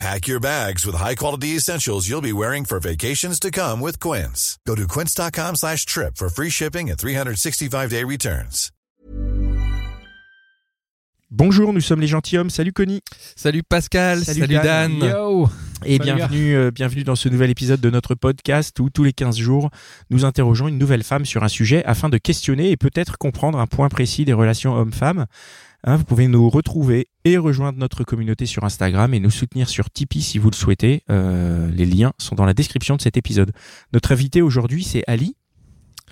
[0.00, 4.58] Pack your bags with high-quality essentials you'll be wearing for vacations to come with Quince.
[4.66, 8.70] Go to quince.com slash trip for free shipping and 365-day returns.
[11.30, 12.50] Bonjour, nous sommes les gentilshommes.
[12.50, 13.00] Salut Connie.
[13.34, 14.98] Salut Pascal, Salut salut, Dan.
[14.98, 15.10] Dan.
[15.10, 15.48] Yo
[15.84, 19.12] Et Salut, bienvenue, euh, bienvenue dans ce nouvel épisode de notre podcast où tous les
[19.12, 19.70] 15 jours,
[20.10, 23.66] nous interrogeons une nouvelle femme sur un sujet afin de questionner et peut-être comprendre un
[23.66, 25.26] point précis des relations hommes-femmes.
[25.84, 29.90] Hein, vous pouvez nous retrouver et rejoindre notre communauté sur Instagram et nous soutenir sur
[29.90, 31.02] Tipeee si vous le souhaitez.
[31.10, 33.52] Euh, les liens sont dans la description de cet épisode.
[33.92, 35.36] Notre invité aujourd'hui, c'est Ali.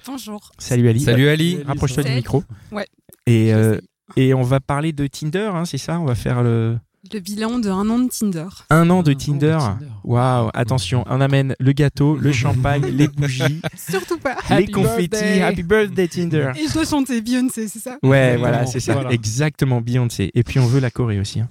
[0.07, 0.51] Bonjour.
[0.59, 1.01] Salut Ali.
[1.01, 1.63] Salut Ali.
[1.65, 2.43] Rapproche-toi du micro.
[2.73, 2.87] Ouais.
[3.27, 3.79] Et, euh,
[4.17, 6.01] et on va parler de Tinder, hein, c'est ça?
[6.01, 6.79] On va faire le
[7.13, 8.47] Le bilan de un an de Tinder.
[8.71, 9.59] un an de Un Tinder.
[9.61, 9.87] Tinder.
[10.05, 14.37] Waouh, attention, on amène le gâteau, le champagne, les bougies, Surtout pas.
[14.51, 15.09] les Happy confettis.
[15.09, 15.41] birthday.
[15.43, 16.53] Happy birthday Tinder.
[16.57, 17.99] Et je dois chanter Beyoncé, c'est ça?
[18.05, 19.11] Ouais, Exactement, voilà, c'est ça, voilà.
[19.13, 20.31] exactement Beyoncé.
[20.35, 21.41] Et puis on veut la Corée aussi.
[21.41, 21.49] hein.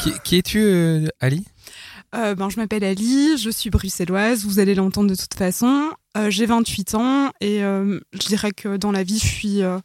[0.00, 1.44] Qui, qui es-tu, euh, Ali?
[2.14, 5.90] Euh, ben, Je m'appelle Ali, je suis bruxelloise, vous allez l'entendre de toute façon.
[6.16, 9.78] Euh, j'ai 28 ans et euh, je dirais que dans la vie, je suis, euh,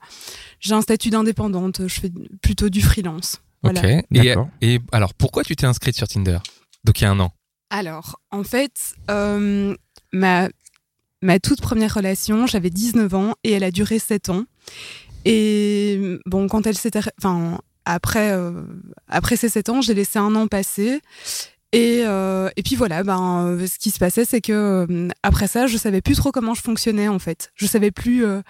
[0.61, 3.41] j'ai un statut d'indépendante, je fais plutôt du freelance.
[3.63, 3.81] Voilà.
[3.81, 4.47] Ok.
[4.61, 6.39] Et, alors, pourquoi tu t'es inscrite sur Tinder?
[6.85, 7.31] Donc il y a un an.
[7.69, 9.75] Alors, en fait, euh,
[10.13, 10.49] ma,
[11.21, 14.45] ma toute première relation, j'avais 19 ans et elle a duré 7 ans.
[15.25, 17.01] Et bon, quand elle s'était.
[17.19, 18.63] Enfin, après, euh,
[19.07, 21.01] après ces 7 ans, j'ai laissé un an passer.
[21.71, 25.45] Et, euh, et puis voilà, ben, euh, ce qui se passait, c'est que euh, après
[25.47, 27.51] ça, je savais plus trop comment je fonctionnais en fait.
[27.55, 28.41] Je savais plus euh,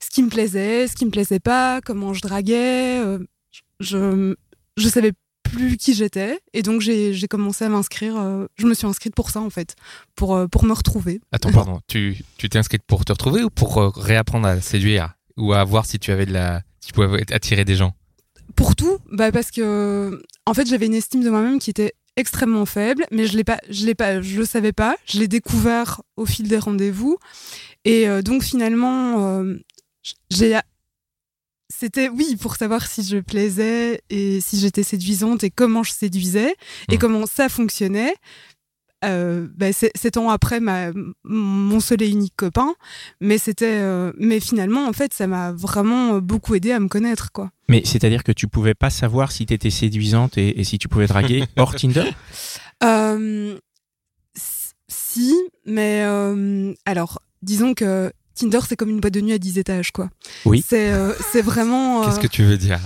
[0.00, 2.98] ce qui me plaisait, ce qui me plaisait pas, comment je draguais.
[3.00, 3.18] euh,
[3.80, 4.34] je,
[4.76, 6.40] je savais plus qui j'étais.
[6.52, 8.16] Et donc, j'ai commencé à m'inscrire.
[8.16, 9.76] euh, je me suis inscrite pour ça, en fait,
[10.16, 11.20] pour, euh, pour me retrouver.
[11.30, 11.80] Attends, pardon.
[11.88, 15.62] tu tu t'es inscrite pour te retrouver ou pour euh, réapprendre à séduire ou à
[15.64, 17.94] voir si tu avais de la, si tu pouvais attirer des gens?
[18.56, 22.66] Pour tout, bah parce que, en fait, j'avais une estime de moi-même qui était extrêmement
[22.66, 24.96] faible, mais je l'ai pas, je l'ai pas, je le savais pas.
[25.06, 27.18] Je l'ai découvert au fil des rendez-vous.
[27.84, 29.56] Et euh, donc, finalement, euh,
[30.30, 30.58] j'ai.
[31.82, 36.54] C'était, oui, pour savoir si je plaisais et si j'étais séduisante et comment je séduisais
[36.88, 36.98] et Mhm.
[37.00, 38.14] comment ça fonctionnait.
[39.04, 40.92] Euh, bah, c'est- sept ans après ma,
[41.24, 42.76] mon seul et unique copain,
[43.20, 47.32] mais c'était, euh, mais finalement en fait ça m'a vraiment beaucoup aidé à me connaître
[47.32, 47.50] quoi.
[47.66, 50.86] Mais c'est-à-dire que tu pouvais pas savoir si tu étais séduisante et, et si tu
[50.86, 52.04] pouvais draguer hors Tinder?
[52.84, 53.58] Euh,
[54.88, 55.34] si,
[55.66, 59.90] mais euh, alors disons que Tinder c'est comme une boîte de nuit à 10 étages
[59.92, 60.10] quoi.
[60.44, 60.64] Oui.
[60.66, 62.02] C'est euh, c'est vraiment.
[62.02, 62.80] euh, Qu'est-ce que tu veux dire?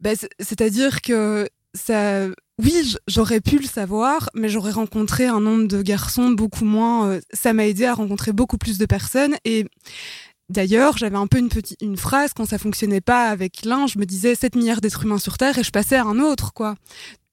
[0.00, 2.26] bah, c'est- c'est-à-dire que ça.
[2.62, 7.08] Oui, j'aurais pu le savoir, mais j'aurais rencontré un nombre de garçons beaucoup moins.
[7.08, 9.34] euh, ça m'a aidé à rencontrer beaucoup plus de personnes.
[9.44, 9.66] Et
[10.48, 13.98] d'ailleurs, j'avais un peu une petite une phrase quand ça fonctionnait pas avec l'un, je
[13.98, 16.76] me disais 7 milliards d'êtres humains sur Terre et je passais à un autre, quoi.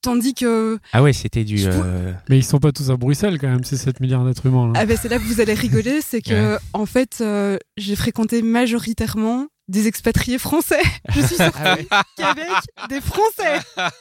[0.04, 1.64] Tandis que Ah ouais, c'était du.
[1.66, 4.68] Euh, Mais ils sont pas tous à Bruxelles quand même, ces 7 milliards d'êtres humains.
[4.68, 4.74] Là.
[4.76, 8.42] ah ben, c'est là que vous allez rigoler, c'est que en fait, euh, j'ai fréquenté
[8.42, 10.82] majoritairement des expatriés français.
[11.16, 11.88] Je suis sortie
[12.18, 12.48] qu'avec
[12.90, 13.60] des Français.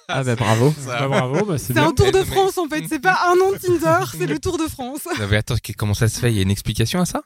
[0.08, 0.74] Ah bah bravo.
[0.86, 3.58] Bah, bravo, bah, c'est un tour de France en fait, c'est pas un an de
[3.58, 5.06] Tinder, c'est le tour de France.
[5.18, 6.30] Non, mais attends, comment ça se fait?
[6.32, 7.22] Il y a une explication à ça?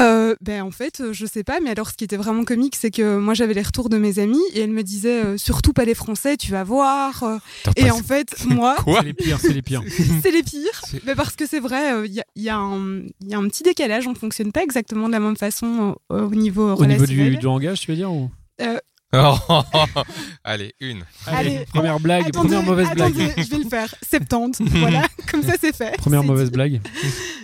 [0.00, 2.76] Euh, ben en fait, euh, je sais pas, mais alors ce qui était vraiment comique,
[2.76, 5.72] c'est que moi j'avais les retours de mes amis et elles me disaient euh, surtout
[5.72, 7.22] pas les Français, tu vas voir.
[7.22, 7.38] euh.
[7.64, 9.00] Attends, Et en fait, moi, Quoi?
[9.00, 9.82] C'est les pires, c'est les pires.
[10.22, 10.82] c'est les pires.
[11.04, 12.56] Mais parce que c'est vrai, il y, a, y y a
[13.38, 16.74] un petit décalage, on ne fonctionne pas exactement de la même façon euh, au niveau
[16.74, 18.30] Au niveau du, du langage, tu veux dire ou...
[19.12, 19.36] Oh,
[20.44, 21.04] Allez, une.
[21.26, 23.14] Allez, première blague, Attendez, première mauvaise blague.
[23.14, 23.94] je vais le faire.
[24.06, 25.96] 70, voilà, comme ça c'est fait.
[25.96, 26.54] Première mauvaise dit.
[26.54, 26.80] blague.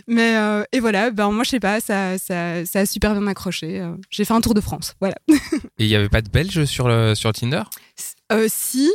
[0.08, 3.26] Mais euh, et voilà, ben moi je sais pas, ça, ça, ça a super bien
[3.28, 3.80] accroché.
[3.80, 5.14] euh, J'ai fait un tour de France, voilà.
[5.78, 7.62] Et il y avait pas de Belges sur le sur Tinder?
[8.32, 8.90] Euh, si,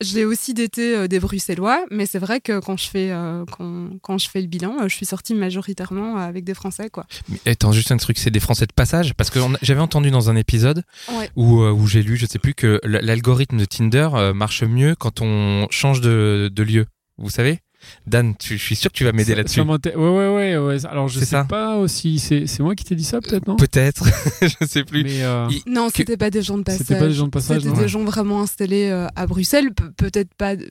[0.00, 3.90] j'ai aussi daté euh, des Bruxellois, mais c'est vrai que quand je fais, euh, quand,
[4.02, 7.06] quand je fais le bilan, euh, je suis sortie majoritairement avec des Français, quoi.
[7.28, 9.14] Mais attends, juste un truc, c'est des Français de passage?
[9.14, 10.82] Parce que j'avais entendu dans un épisode
[11.16, 11.30] Ouais.
[11.36, 15.66] où, où j'ai lu, je sais plus, que l'algorithme de Tinder marche mieux quand on
[15.70, 16.86] change de, de lieu.
[17.18, 17.60] Vous savez?
[18.06, 19.60] Dan, tu- je suis sûr que tu vas m'aider là-dessus.
[19.60, 20.86] ouais, ouais, ouais, ouais.
[20.86, 21.44] Alors, je sais ça.
[21.44, 22.18] pas aussi.
[22.18, 23.56] C'est moi qui t'ai dit ça, peut-être, non?
[23.56, 24.04] Peut-être,
[24.42, 25.04] je sais plus.
[25.04, 26.80] Mais euh, Il- Non, Que- c'était pas des gens de passage.
[26.86, 27.88] C'était pas des gens de passage, C'était des Ouais.
[27.88, 30.70] gens vraiment installés euh, à Bruxelles, pe- peut-être pas, de-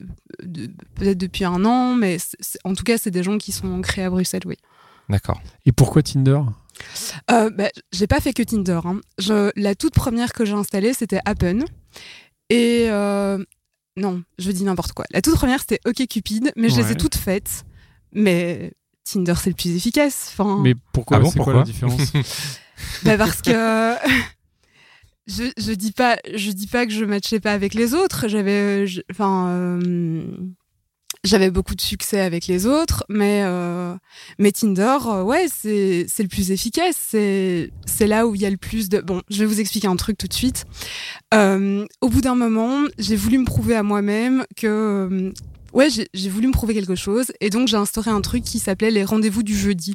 [0.94, 2.18] peut-être depuis un an, mais
[2.64, 4.56] en tout cas, c'est des gens qui sont ancrés à Bruxelles, oui.
[5.08, 5.40] D'accord.
[5.64, 6.40] Et pourquoi Tinder?
[7.30, 8.80] Euh, bah, j'ai pas fait que Tinder.
[8.84, 9.00] hein.
[9.18, 11.64] Je, la toute première que j'ai installée, c'était Happen.
[12.50, 13.42] Et euh,
[13.98, 15.04] non, je dis n'importe quoi.
[15.10, 17.64] La toute première, c'était OkCupid, mais je les ai toutes faites.
[18.12, 18.72] Mais
[19.04, 20.30] Tinder, c'est le plus efficace.
[20.32, 21.16] Enfin, Mais pourquoi?
[21.18, 21.60] Ah bon, C'est quoi pourquoi?
[21.60, 22.12] la différence?
[23.02, 23.50] Bah, parce que
[25.26, 28.28] je, je dis pas, je dis pas que je matchais pas avec les autres.
[28.28, 30.36] J'avais, je- enfin, euh,
[31.24, 33.94] j'avais beaucoup de succès avec les autres, mais euh,
[34.38, 36.96] mais Tinder, euh, ouais, c'est le plus efficace.
[37.10, 39.00] C'est là où il y a le plus de.
[39.00, 40.64] Bon, je vais vous expliquer un truc tout de suite.
[41.34, 45.32] Euh, au bout d'un moment, j'ai voulu me prouver à moi-même que
[45.72, 48.90] ouais, j'ai voulu me prouver quelque chose, et donc j'ai instauré un truc qui s'appelait
[48.90, 49.94] les rendez-vous du jeudi.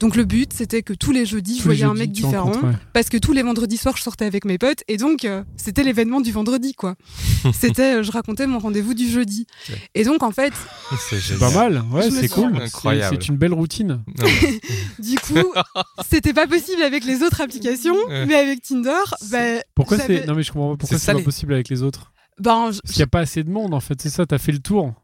[0.00, 2.72] Donc le but, c'était que tous les jeudis, je Tous voyais un mec différent ouais.
[2.94, 5.82] parce que tous les vendredis soirs je sortais avec mes potes et donc euh, c'était
[5.82, 6.94] l'événement du vendredi quoi.
[7.52, 9.46] c'était euh, je racontais mon rendez-vous du jeudi.
[9.68, 9.74] Ouais.
[9.94, 10.52] Et donc en fait,
[11.10, 12.52] C'est pas mal, ouais, c'est cool.
[12.56, 13.16] C'est- Incroyable.
[13.20, 14.02] C'est une belle routine.
[14.18, 14.24] Non,
[14.98, 15.52] du coup,
[16.08, 18.24] c'était pas possible avec les autres applications, Ouais.
[18.26, 18.92] mais avec Tinder,
[19.30, 22.12] ben Pourquoi c'est Non mais je comprends pas pourquoi C'est pas possible avec les autres?
[22.40, 24.38] ben je- Parce qu'il n'y a pas assez de monde en fait, c'est ça, t'as
[24.38, 24.94] fait le tour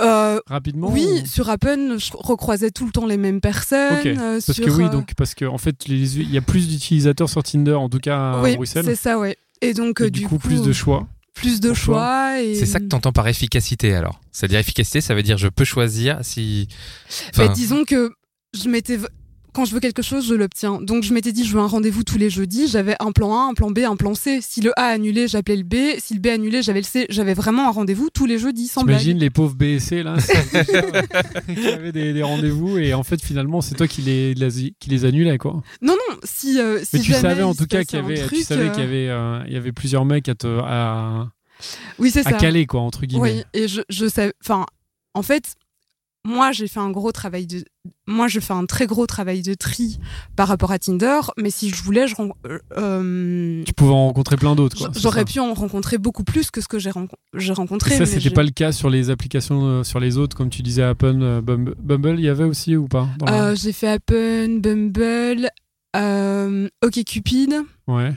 [0.00, 0.90] euh, rapidement.
[0.90, 3.92] oui, ou- sur Appen, je recroisais tout le temps les mêmes personnes.
[4.06, 6.68] Euh, Parce sur, que oui, euh, donc parce que en fait, il y a plus
[6.68, 8.84] d'utilisateurs sur Tinder, en tout cas à oui, Bruxelles.
[8.84, 9.36] c'est ça, ouais.
[9.60, 11.06] Et donc Et euh, du, coup, plus de choix.
[11.34, 14.20] plus de choix et C'est ça que t'entends par efficacité alors.
[14.32, 16.68] C'est-à-dire efficacité, ça veut dire je peux choisir si.
[17.36, 18.10] Bah, disons que
[18.54, 18.98] je m'étais
[19.52, 20.80] quand je veux quelque chose, je l'obtiens.
[20.80, 23.50] Donc je m'étais dit je veux un rendez-vous tous les jeudis, j'avais un plan A,
[23.50, 24.40] un plan B, un plan C.
[24.42, 27.06] Si le A annulé, j'appelais le B, si le B annulé, j'avais le C.
[27.10, 28.82] J'avais vraiment un rendez-vous tous les jeudis sans.
[28.82, 30.16] T'imagines les pauvres B et C là,
[31.54, 34.34] qui avaient des, des rendez-vous et en fait finalement c'est toi qui les,
[34.78, 35.62] qui les annulais quoi.
[35.80, 38.28] Non non, si euh, si Mais tu savais en tout cas passait qu'il y avait,
[38.28, 41.28] tu savais euh, qu'il y avait, euh, il y avait plusieurs mecs à te, à,
[41.98, 42.32] Oui, c'est à ça.
[42.32, 43.44] caler quoi entre guillemets.
[43.54, 44.66] Oui, et je je sais enfin
[45.14, 45.54] en fait
[46.24, 47.64] moi, j'ai fait un gros travail de.
[48.06, 49.98] Moi, je fais un très gros travail de tri
[50.36, 52.14] par rapport à Tinder, mais si je voulais, je
[52.78, 56.68] euh, Tu pouvais en rencontrer plein d'autres J'aurais pu en rencontrer beaucoup plus que ce
[56.68, 57.96] que j'ai renco- j'ai Et rencontré.
[57.96, 60.82] ça c'était pas le cas sur les applications, euh, sur les autres comme tu disais
[60.82, 65.48] Apple, euh, Bumble, Bumble, il y avait aussi ou pas la- j'ai fait Appen, Bumble,
[65.96, 67.54] euh, OkCupid.
[67.88, 68.12] Ouais.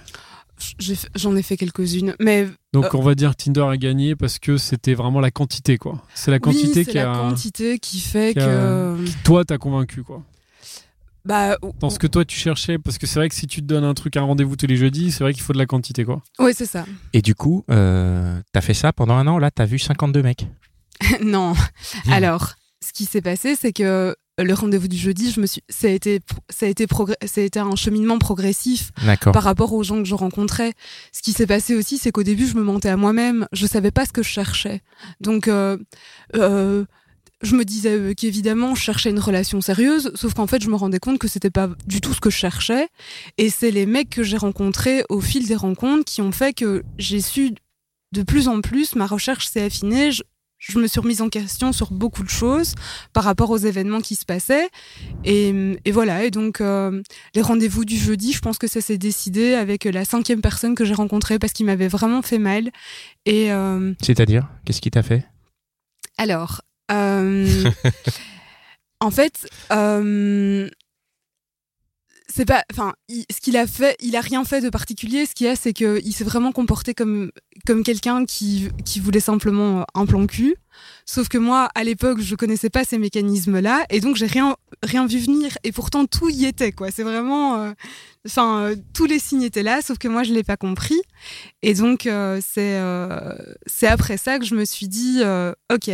[1.15, 4.57] J'en ai fait quelques-unes, mais Donc Euh, on va dire Tinder a gagné parce que
[4.57, 6.01] c'était vraiment la quantité quoi.
[6.13, 9.43] C'est la quantité oui, c'est qui la a, quantité qui fait qui a- que toi
[9.45, 10.23] t'as convaincu quoi.
[11.25, 13.65] bah Dans ce que toi tu cherchais, parce que c'est vrai que si tu te
[13.65, 16.05] donnes un truc, un rendez-vous tous les jeudis, c'est vrai qu'il faut de la quantité
[16.05, 16.21] quoi.
[16.39, 16.85] ouais c'est ça.
[17.13, 20.47] Et du coup, euh, t'as fait ça pendant un an, là, t'as vu 52 mecs.
[21.21, 21.53] non.
[22.09, 22.53] Alors,
[22.85, 25.91] ce qui s'est passé, c'est que le rendez-vous du jeudi, je me suis, ça a
[25.91, 26.85] été, ça a été
[27.25, 28.91] ça a été un cheminement progressif
[29.31, 30.73] par rapport aux gens que je rencontrais.
[31.13, 33.47] Ce qui s'est passé aussi, c'est qu'au début, je me mentais à moi-même.
[33.53, 34.81] Je savais pas ce que je cherchais.
[35.21, 35.77] Donc, euh,
[36.35, 36.83] euh,
[37.41, 40.75] je me disais euh, qu'évidemment, je cherchais une relation sérieuse, sauf qu'en fait, je me
[40.75, 42.89] rendais compte que c'était pas du tout ce que je cherchais.
[43.37, 46.83] Et c'est les mecs que j'ai rencontrés au fil des rencontres qui ont fait que
[46.97, 47.53] j'ai su
[48.11, 50.11] de plus en plus, ma recherche s'est affinée.
[50.11, 50.23] Je,
[50.67, 52.73] je me suis remise en question sur beaucoup de choses
[53.13, 54.69] par rapport aux événements qui se passaient.
[55.23, 57.01] Et, et voilà, et donc euh,
[57.35, 60.83] les rendez-vous du jeudi, je pense que ça s'est décidé avec la cinquième personne que
[60.83, 62.71] j'ai rencontrée parce qu'il m'avait vraiment fait mal.
[63.25, 65.25] Et euh, C'est-à-dire, qu'est-ce qui t'a fait?
[66.17, 67.69] Alors, euh,
[69.01, 69.47] en fait,
[72.35, 75.25] c'est pas, enfin, ce qu'il a fait, il a rien fait de particulier.
[75.25, 77.31] Ce qu'il a, c'est que il s'est vraiment comporté comme
[77.65, 80.57] comme quelqu'un qui qui voulait simplement euh, un plan cul.
[81.05, 85.07] Sauf que moi, à l'époque, je connaissais pas ces mécanismes-là, et donc j'ai rien rien
[85.07, 85.57] vu venir.
[85.63, 86.91] Et pourtant, tout y était, quoi.
[86.91, 87.71] C'est vraiment, euh,
[88.27, 91.01] enfin, euh, tous les signes étaient là, sauf que moi, je l'ai pas compris.
[91.61, 92.81] Et donc, c'est
[93.65, 95.21] c'est après ça que je me suis dit,
[95.73, 95.89] ok.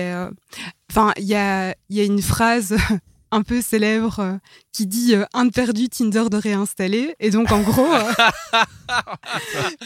[0.90, 2.76] Enfin, il y a, il y a une phrase
[3.32, 4.38] un peu célèbre euh,
[4.74, 7.16] qui dit euh, un de perdu, Tinder de réinstaller.
[7.20, 8.12] Et donc, en gros, euh,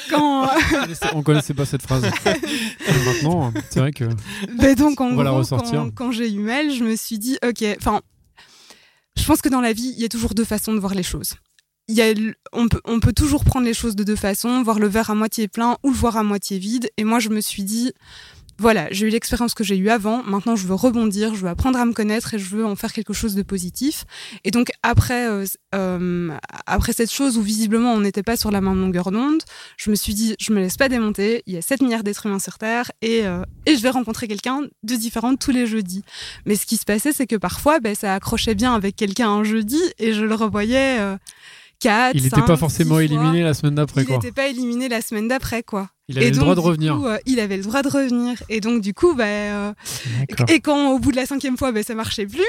[0.09, 2.03] quand, On connaissait- On connaissait pas cette phrase.
[3.05, 4.05] Maintenant, c'est vrai que.
[4.57, 5.71] Ben donc en On va la gros, ressortir.
[5.79, 8.01] quand, quand j'ai eu mal, je me suis dit, ok, enfin,
[9.17, 11.03] je pense que dans la vie, il y a toujours deux façons de voir les
[11.03, 11.35] choses.
[11.87, 12.13] Il y a,
[12.51, 15.15] on, peut, on peut toujours prendre les choses de deux façons, voir le verre à
[15.15, 16.89] moitié plein ou le voir à moitié vide.
[16.97, 17.93] Et moi, je me suis dit,
[18.57, 21.77] voilà, j'ai eu l'expérience que j'ai eue avant, maintenant je veux rebondir, je veux apprendre
[21.77, 24.05] à me connaître et je veux en faire quelque chose de positif.
[24.45, 26.31] Et donc après, euh, euh,
[26.65, 29.41] après cette chose où visiblement on n'était pas sur la même longueur d'onde,
[29.77, 32.27] je me suis dit, je me laisse pas démonter, il y a 7 milliards d'êtres
[32.27, 36.03] humains sur Terre et, euh, et je vais rencontrer quelqu'un de différent tous les jeudis.
[36.45, 39.43] Mais ce qui se passait, c'est que parfois, ben, ça accrochait bien avec quelqu'un un
[39.43, 41.17] jeudi et je le revoyais euh,
[41.85, 44.17] 4, Il n'était pas forcément éliminé la semaine d'après Il quoi.
[44.17, 45.89] n'était pas éliminé la semaine d'après, quoi.
[46.07, 46.95] Il avait et le donc, droit de revenir.
[46.97, 48.41] coup, euh, il avait le droit de revenir.
[48.49, 49.73] Et donc, du coup, bah, euh,
[50.49, 52.41] et quand au bout de la cinquième fois, bah, ça marchait plus,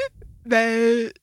[0.47, 0.59] bah,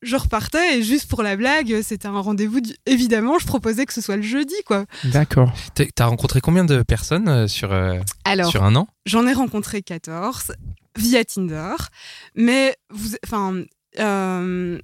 [0.01, 2.59] je repartais et juste pour la blague, c'était un rendez-vous.
[2.61, 4.85] du- Évidemment, je proposais que ce soit le jeudi, quoi.
[5.05, 5.53] D'accord.
[5.95, 8.87] T'as rencontré combien de personnes euh, sur, euh, Alors, sur un an?
[9.05, 10.53] j'en ai rencontré 14
[10.97, 11.75] via Tinder,
[12.35, 13.55] mais vous, enfin,
[13.99, 14.79] euh,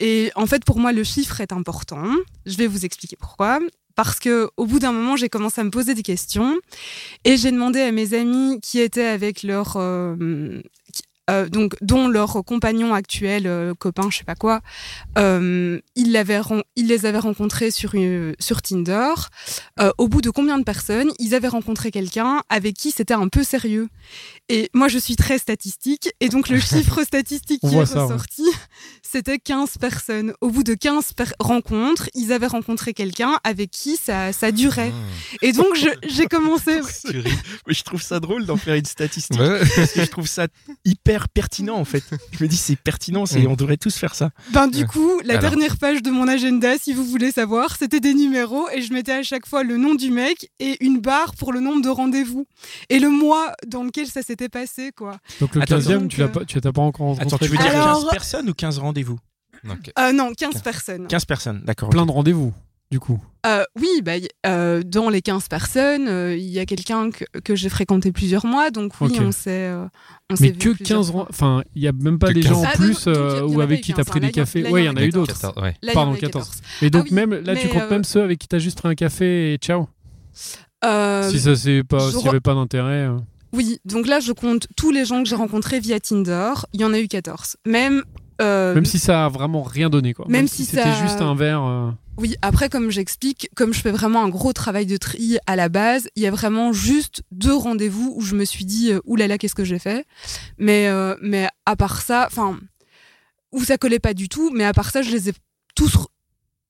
[0.00, 2.04] et en fait, pour moi, le chiffre est important.
[2.44, 3.58] Je vais vous expliquer pourquoi.
[3.94, 6.54] Parce que au bout d'un moment, j'ai commencé à me poser des questions
[7.24, 10.60] et j'ai demandé à mes amis qui étaient avec leur euh,
[11.30, 14.60] euh, donc dont leur compagnon actuel, euh, copain, je sais pas quoi,
[15.18, 15.80] euh,
[16.40, 19.12] ren- ils les avaient rencontrés sur, une- sur Tinder.
[19.80, 23.28] Euh, au bout de combien de personnes ils avaient rencontré quelqu'un avec qui c'était un
[23.28, 23.88] peu sérieux.
[24.48, 28.18] Et moi, je suis très statistique, et donc le chiffre statistique qui est ça, ouais.
[29.02, 30.32] C'était 15 personnes.
[30.40, 34.92] Au bout de 15 per- rencontres, ils avaient rencontré quelqu'un avec qui ça, ça durait.
[35.42, 35.66] Et donc,
[36.06, 36.80] j'ai commencé...
[37.66, 39.38] Mais je trouve ça drôle d'en faire une statistique.
[39.40, 39.60] Ouais.
[39.76, 40.46] Parce que je trouve ça
[40.84, 42.02] hyper pertinent en fait.
[42.32, 43.46] Je me dis c'est pertinent, c'est Mm.
[43.48, 44.30] on devrait tous faire ça.
[44.52, 45.50] Ben, du coup, la Alors.
[45.50, 49.12] dernière page de mon agenda, si vous voulez savoir, c'était des numéros, et je mettais
[49.12, 52.46] à chaque fois le nom du mec et une barre pour le nombre de rendez-vous.
[52.88, 55.16] Et le mois dans lequel ça s'était passé, quoi.
[55.40, 57.26] Donc le Attends, 15e, donc, tu l'as euh, pas, tu pas encore rencontré.
[57.26, 59.18] Attends, tu veux dire Alors- 15 personnes ou 15 rendez-vous
[59.68, 59.90] Ok.
[59.98, 61.06] Euh, non, 15 personnes.
[61.06, 61.88] 15 personnes, d'accord.
[61.88, 62.52] plein de rendez-vous,
[62.90, 63.18] du coup.
[63.46, 64.12] Euh, oui, bah,
[64.46, 68.44] euh, dans les 15 personnes, euh, il y a quelqu'un que, que j'ai fréquenté plusieurs
[68.44, 69.18] mois, donc oui, Ok.
[69.24, 69.86] on s'est euh,
[70.40, 71.20] Mais que plusieurs 15 fois.
[71.22, 72.52] ren- Enfin, il y a même pas Que des 15.
[72.52, 74.62] gens en Ah, plus donc, ou avec qui t'as 15, pris des cafés.
[74.62, 75.26] là, il y Ouais, il y en a eu 14.
[75.28, 75.40] d'autres.
[75.40, 75.70] 14, ouais.
[75.70, 76.44] Là, il y en Pardon, a 14.
[76.48, 76.62] 14.
[76.82, 78.88] Et donc Ah oui, même là, tu comptes même ceux avec qui t'as juste pris
[78.88, 79.88] un café et ciao.
[80.84, 83.06] Euh, si ça c'est pas, s'il y avait pas d'intérêt.
[83.08, 83.16] euh.
[83.52, 86.52] Oui, donc là, je compte tous les gens que j'ai rencontrés via Tinder.
[86.72, 87.56] Il y en a eu 14.
[87.66, 88.02] Même.
[88.40, 90.26] Euh, Même si ça a vraiment rien donné quoi.
[90.28, 91.62] même si c'était ça- juste un verre.
[91.64, 95.56] euh, Oui, après, comme j'explique, comme je fais vraiment un gros travail de tri à
[95.56, 99.00] la base, il y a vraiment juste deux rendez-vous où je me suis dit, euh,
[99.04, 100.06] oulala, qu'est-ce que j'ai fait
[100.58, 102.58] mais, euh, mais à part ça, enfin,
[103.52, 105.32] où ça collait pas du tout, mais à part ça, je les ai
[105.74, 105.94] tous.
[105.96, 106.06] re-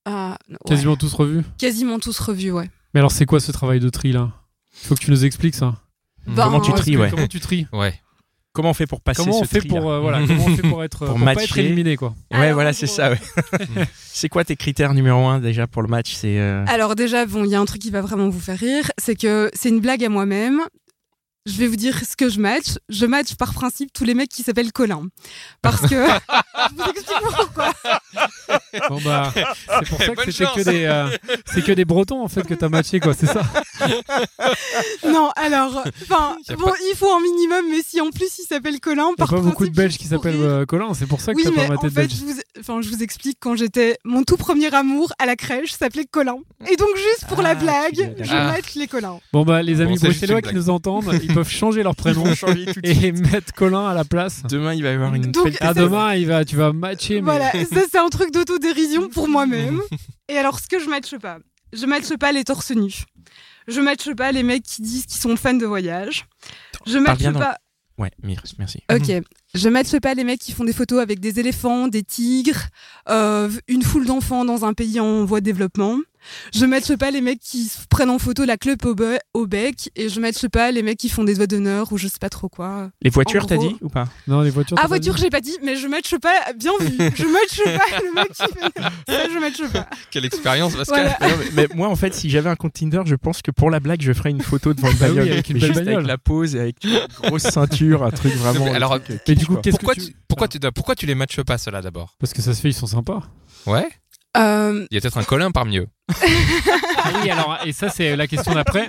[0.05, 1.43] ah, ouais, Quasiment tous revus.
[1.59, 2.71] quasiment tous revus, ouais.
[2.95, 4.33] Mais alors c'est quoi ce travail de tri là?
[4.73, 5.75] Faut que tu nous expliques ça.
[6.27, 7.11] Ben, Comment tu tries, ouais.
[7.11, 7.95] Comment tu tries Ouais.
[8.57, 10.57] Comment on fait pour passer Comment on ce fait tri, pour euh, voilà Comment on
[10.57, 13.11] fait pour être Pour pour, pas être éliminé quoi Ouais, Alors, voilà, c'est ça.
[13.11, 13.19] Ouais.
[13.95, 16.15] c'est quoi tes critères numéro un déjà pour le match?
[16.15, 18.59] C'est euh, Alors déjà, bon, il y a un truc qui va vraiment vous faire
[18.59, 20.63] rire, c'est que c'est une blague à moi-même.
[21.45, 22.79] Je vais vous dire ce que je match.
[22.89, 25.03] Je match par principe tous les mecs qui s'appellent Colin.
[25.61, 25.89] Parce que...
[26.07, 27.75] je vous explique pourquoi.
[28.89, 31.09] Bon bah c'est pour ça que c'était que des euh,
[31.47, 33.43] c'est que des Bretons en fait que t'as matché quoi, c'est ça?
[35.07, 39.11] Non, alors, enfin, bon, il faut un minimum, mais si en plus il s'appelle Colin,
[39.11, 41.39] Y a par pas beaucoup de Belges qui s'appellent euh, Colin, c'est pour ça que
[41.39, 44.37] Oui, t'as pas en fait, je vous, enfin, je vous explique, quand j'étais mon tout
[44.37, 46.37] premier amour à la crèche s'appelait Colin.
[46.71, 48.47] Et donc, juste pour Ah, la tu blague, je Ah.
[48.53, 49.19] match les Colins.
[49.33, 52.25] Bon bah les amis Bon, bruxellois qui nous entendent, ils peuvent changer leur prénom
[52.83, 54.43] et mettre Colin à la place.
[54.49, 57.17] Demain, il va y avoir une Donc, belle Ah demain il va, tu vas matcher
[57.17, 59.81] mais Voilà, ça c'est un truc d'autodérision pour moi-même.
[60.29, 61.39] Et alors, ce que je matche pas,
[61.73, 63.05] je matche pas les torse nus.
[63.69, 66.27] Je matche pas les mecs qui disent qu'ils sont fans de voyage.
[66.87, 67.59] Je matche pas.
[67.99, 68.83] Ouais, merci.
[68.93, 69.11] Ok.
[69.57, 72.67] Je matche pas les mecs qui font des photos avec des éléphants, des tigres,
[73.09, 75.97] euh, une foule d'enfants dans un pays en voie de développement.
[76.53, 79.91] Je matche pas les mecs qui prennent en photo la clope au, be- au bec.
[79.95, 82.29] Et je matche pas les mecs qui font des doigts d'honneur ou je sais pas
[82.29, 82.91] trop quoi.
[83.01, 84.09] Les voitures, t'as dit ou pas?
[84.27, 84.77] Non les voitures.
[84.83, 86.97] Ah, voiture, j'ai pas dit, mais je matche pas, bien vu.
[87.15, 88.83] Je matche pas le mec qui fait.
[89.09, 89.87] Ça, je matche pas.
[90.11, 91.15] Quelle expérience, Pascal.
[91.21, 91.33] Voilà.
[91.33, 93.71] Non, mais, mais moi, en fait, si j'avais un compte Tinder, je pense que pour
[93.71, 95.33] la blague, je ferais une photo devant une Bah oui, bagnole.
[95.33, 95.95] avec une belle juste bagnole.
[95.95, 98.65] avec la pose et avec une grosse ceinture, un truc vraiment.
[98.65, 99.63] Mais le alors, truc, euh, Mais du coup quoi.
[99.63, 100.07] qu'est-ce Pourquoi que tu...
[100.07, 102.15] tu, pourquoi, tu, pourquoi tu les matches pas, ceux-là, d'abord?
[102.19, 103.23] Parce que ça se fait, ils sont sympas.
[103.67, 103.89] Ouais?
[104.37, 105.89] Euh, Il y a peut-être un Colin parmi eux.
[106.09, 108.89] Ah oui, alors, et ça, c'est la question d'après.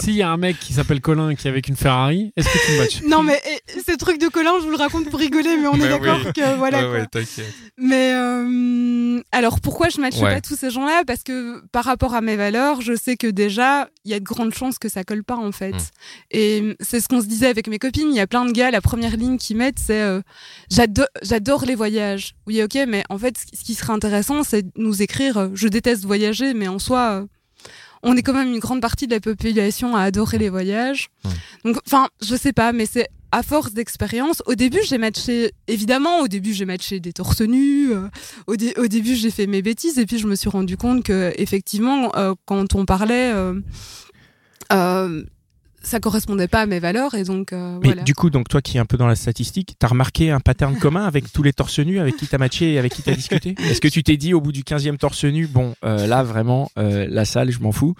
[0.00, 2.66] S'il y a un mec qui s'appelle Colin qui est avec une Ferrari, est-ce que
[2.66, 3.02] tu le matches?
[3.06, 5.74] Non, mais eh, ce truc de Colin, je vous le raconte pour rigoler, mais on
[5.74, 6.32] est Mais d'accord oui.
[6.32, 6.78] que voilà.
[6.78, 6.98] ouais, quoi.
[7.00, 7.52] ouais, t'inquiète.
[7.78, 10.34] Mais euh, alors pourquoi je matche Ouais.
[10.36, 11.02] pas tous ces gens-là?
[11.06, 14.24] Parce que par rapport à mes valeurs, je sais que déjà il y a de
[14.24, 15.72] grandes chances que ça colle pas en fait.
[15.72, 15.78] Mm.
[16.30, 18.08] Et c'est ce qu'on se disait avec mes copines.
[18.10, 20.20] Il y a plein de gars, la première ligne qu'ils mettent, c'est euh,
[20.70, 22.34] j'adore, j'adore les voyages.
[22.46, 25.68] Oui, ok, mais en fait, ce qui serait intéressant, c'est de nous écrire euh, je
[25.68, 27.22] déteste voyager, mais en soi.
[27.22, 27.26] euh,
[28.02, 31.08] on est quand même une grande partie de la population à adorer les voyages.
[31.64, 34.42] Donc, enfin, je sais pas, mais c'est à force d'expérience.
[34.46, 37.90] Au début, j'ai matché, évidemment, au début, j'ai matché des torse nus.
[37.92, 38.08] euh,
[38.46, 41.02] au, dé- au début, j'ai fait mes bêtises et puis je me suis rendu compte
[41.02, 43.60] que, effectivement, euh, quand on parlait, euh,
[45.86, 48.02] ça correspondait pas à mes valeurs et donc euh, Mais voilà.
[48.02, 50.76] du coup, donc toi qui es un peu dans la statistique, t'as remarqué un pattern
[50.78, 53.54] commun avec tous les torse nus avec qui t'as matché et avec qui t'as discuté?
[53.60, 56.70] Est-ce que tu t'es dit au bout du 15e torse nu, bon, euh, là vraiment,
[56.78, 57.94] euh, la salle, je m'en fous?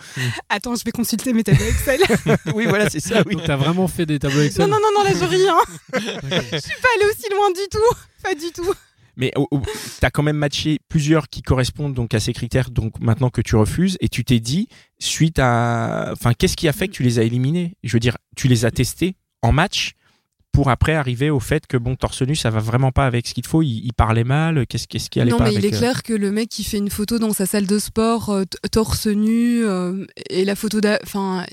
[0.49, 2.01] Attends, je vais consulter mes tableaux Excel.
[2.55, 3.37] Oui, voilà, c'est ça, oui.
[3.45, 4.67] T'as vraiment fait des tableaux non, Excel?
[4.69, 5.49] non, non, non, là, je ris.
[5.49, 5.63] Hein.
[6.53, 7.97] Je suis pas allée aussi loin du tout.
[8.23, 8.73] Pas du tout.
[9.17, 13.31] Mais tu as quand même matché plusieurs qui correspondent donc à ces critères, donc maintenant
[13.31, 14.69] que tu refuses, et tu t'es dit,
[14.99, 16.11] suite à.
[16.13, 17.77] Enfin, qu'est-ce qui a fait que tu les as éliminés?
[17.83, 19.95] Je veux dire, tu les as testés en match
[20.57, 23.35] pour après arriver au fait que bon torse nu ça va vraiment pas avec ce
[23.35, 25.79] qu'il faut il, parlait mal qu'est-ce qu'est-ce qui allait non, pas mais il est euh,
[25.79, 29.07] clair que le mec qui fait une photo dans sa salle de sport euh, torse
[29.07, 31.45] nu euh, et la photo enfin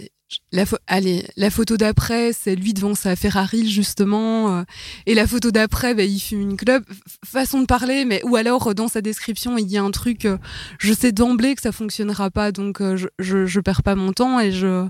[0.51, 4.57] la, allez, la photo d'après, c'est lui devant sa Ferrari, justement.
[4.57, 4.63] Euh,
[5.05, 6.83] et la photo d'après, bah, il fume une club.
[7.25, 10.37] Façon de parler, mais ou alors dans sa description, il y a un truc, euh,
[10.79, 14.13] je sais d'emblée que ça fonctionnera pas, donc euh, je, je, je, perds pas mon
[14.13, 14.39] temps.
[14.39, 14.87] Et, je,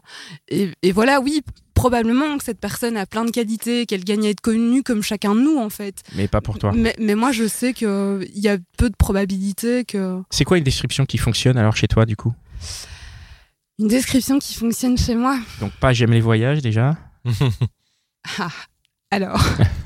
[0.49, 1.41] et, et, voilà, oui,
[1.73, 5.35] probablement que cette personne a plein de qualités, qu'elle gagne à être connue comme chacun
[5.35, 6.01] de nous, en fait.
[6.15, 6.71] Mais pas pour toi.
[6.75, 10.21] Mais, mais moi, je sais qu'il y a peu de probabilités que.
[10.29, 12.33] C'est quoi une description qui fonctionne alors chez toi, du coup?
[13.79, 15.37] Une description qui fonctionne chez moi.
[15.59, 16.97] Donc pas j'aime les voyages déjà.
[18.39, 18.49] ah,
[19.11, 19.43] alors,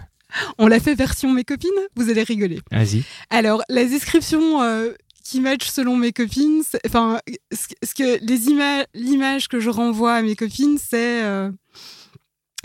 [0.58, 2.60] on l'a fait version mes copines, vous allez rigoler.
[2.72, 3.04] Vas-y.
[3.30, 7.20] Alors, la description euh, qui match selon mes copines, enfin,
[7.52, 11.52] ce, que les images, l'image que je renvoie à mes copines, c'est euh,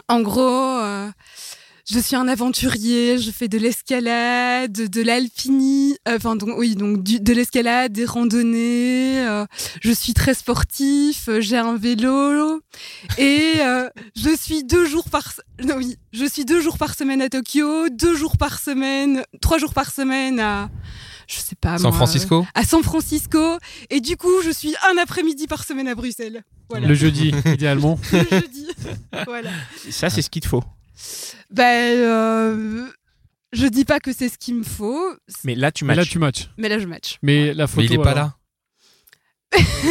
[0.09, 0.79] en gros.
[0.79, 1.11] Euh,
[1.93, 7.03] je suis un aventurier, je fais de l'escalade, de l'alpinie, euh, enfin donc oui donc
[7.03, 9.29] de l'escalade, des randonnées.
[9.29, 9.45] Euh,
[9.83, 12.63] je suis très sportif, euh, j'ai un vélo
[13.19, 13.57] et
[14.17, 17.91] je suis deux jours par non, oui je suis deux jours par semaine à Tokyo,
[17.91, 20.71] deux jours par semaine, trois jours par semaine à
[21.29, 23.59] je sais pas San Francisco à San Francisco
[23.91, 26.43] et du coup je suis un après-midi par semaine à Bruxelles.
[26.71, 26.89] Voilà.
[26.89, 27.99] Le jeudi idéalement.
[28.13, 28.69] Le jeudi.
[29.27, 29.51] voilà.
[29.91, 30.65] Ça c'est ce qu'il te faut.
[31.51, 32.89] Ben, euh,
[33.53, 35.15] je dis pas que c'est ce qu'il me faut.
[35.45, 35.97] Mais là, tu matches.
[35.97, 36.51] Mais là, tu matches.
[36.57, 37.19] Mais là, je match.
[37.23, 37.81] Mais la photo.
[37.83, 38.35] Mais il est pas là.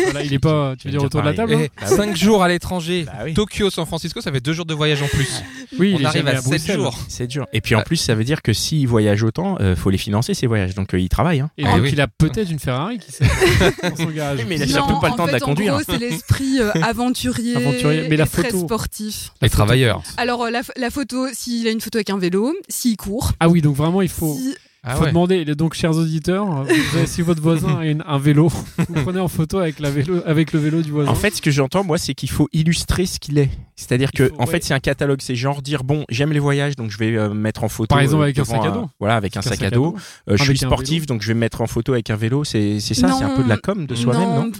[0.04, 2.48] Voilà, il est pas, tu veux dire, autour de la table 5 hein jours à
[2.48, 5.44] l'étranger, bah Tokyo, San Francisco, ça fait 2 jours de voyage en plus.
[5.80, 7.00] Oui, on il arrive à, 7 jours.
[7.08, 7.48] C'est dur.
[7.54, 9.98] Et puis en plus, ça veut dire que s'il voyage autant, il euh, faut les
[9.98, 10.76] financer ces voyages.
[10.76, 11.40] Donc euh, il travaille.
[11.40, 11.50] Hein.
[11.58, 13.24] Et ah, donc il a peut-être une Ferrari qui sait,
[13.90, 14.46] dans son garage.
[14.48, 15.76] mais il a surtout pas le temps de la conduire.
[15.76, 19.32] En gros, c'est l'esprit euh, aventurier, aventurier, mais la photo, très sportif.
[19.42, 20.04] Les travailleurs.
[20.18, 23.32] Alors la, la photo, s'il a une photo avec un vélo, s'il court.
[23.40, 24.38] Ah oui, donc vraiment il faut.
[24.84, 26.66] Ah faut demander, donc chers auditeurs,
[27.06, 30.60] si votre voisin a un vélo, vous prenez en photo avec, la vélo, avec le
[30.60, 31.12] vélo du voisin.
[31.12, 33.52] En fait, ce que j'entends, moi, c'est qu'il faut illustrer ce qu'il est.
[33.76, 35.20] C'est-à-dire que, en fait, c'est un catalogue.
[35.22, 37.88] C'est genre dire, bon, j'aime les voyages, donc je vais euh, mettre en photo.
[37.94, 38.90] Par exemple, avec un sac à dos.
[39.00, 39.96] voilà, avec un, sac, à dos.
[40.28, 42.44] Euh, je suis sportif, donc je vais me mettre en photo avec un vélo.
[42.44, 44.52] C'est ça, c'est un peu de la com de soi-même, non,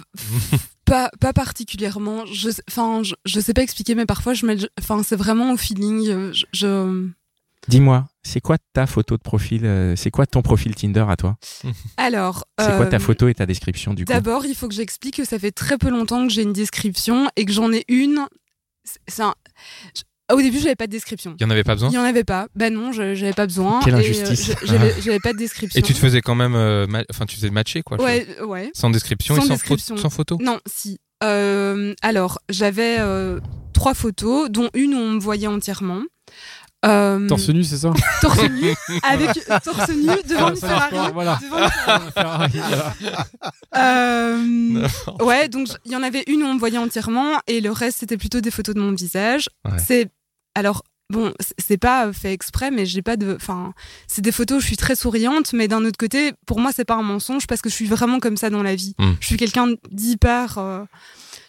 [0.84, 2.26] pas, pas particulièrement.
[2.26, 5.56] Je, enfin, je, je, sais pas expliquer, mais parfois, je mets, enfin, c'est vraiment au
[5.56, 6.32] feeling.
[6.52, 7.08] je...
[7.68, 11.36] Dis-moi, c'est quoi ta photo de profil euh, C'est quoi ton profil Tinder à toi
[11.96, 14.74] Alors, c'est quoi ta euh, photo et ta description du coup D'abord, il faut que
[14.74, 17.84] j'explique que ça fait très peu longtemps que j'ai une description et que j'en ai
[17.88, 18.26] une.
[20.32, 21.36] Au début, j'avais pas de description.
[21.38, 22.48] Il y en avait pas besoin Il y en avait pas.
[22.54, 23.80] Ben non, j'avais pas besoin.
[23.84, 24.52] Quelle euh, injustice.
[24.64, 25.78] j'avais pas de description.
[25.78, 26.54] Et tu te faisais quand même,
[27.10, 28.00] enfin, tu faisais matcher quoi.
[28.00, 28.70] Ouais, ouais.
[28.74, 29.96] Sans description sans et description.
[29.96, 30.38] sans, photo.
[30.40, 30.98] Non, si.
[31.20, 32.98] alors, j'avais
[33.72, 36.02] trois photos, dont une où on me voyait entièrement.
[36.84, 39.30] Euh, torse nu, c'est ça Torse nu, avec
[39.62, 40.96] torse nu devant une Ferrari.
[41.14, 41.38] Voilà.
[43.76, 44.88] euh,
[45.20, 47.98] ouais, donc il y en avait une où on me voyait entièrement et le reste
[48.00, 49.48] c'était plutôt des photos de mon visage.
[49.78, 50.10] C'est
[50.54, 53.74] alors bon, c'est pas fait exprès, mais j'ai pas de, enfin,
[54.08, 56.84] c'est des photos où je suis très souriante, mais d'un autre côté, pour moi c'est
[56.84, 58.94] pas un mensonge parce que je suis vraiment comme ça dans la vie.
[58.98, 59.12] Hmm.
[59.20, 60.84] Je suis quelqu'un d'hyper euh,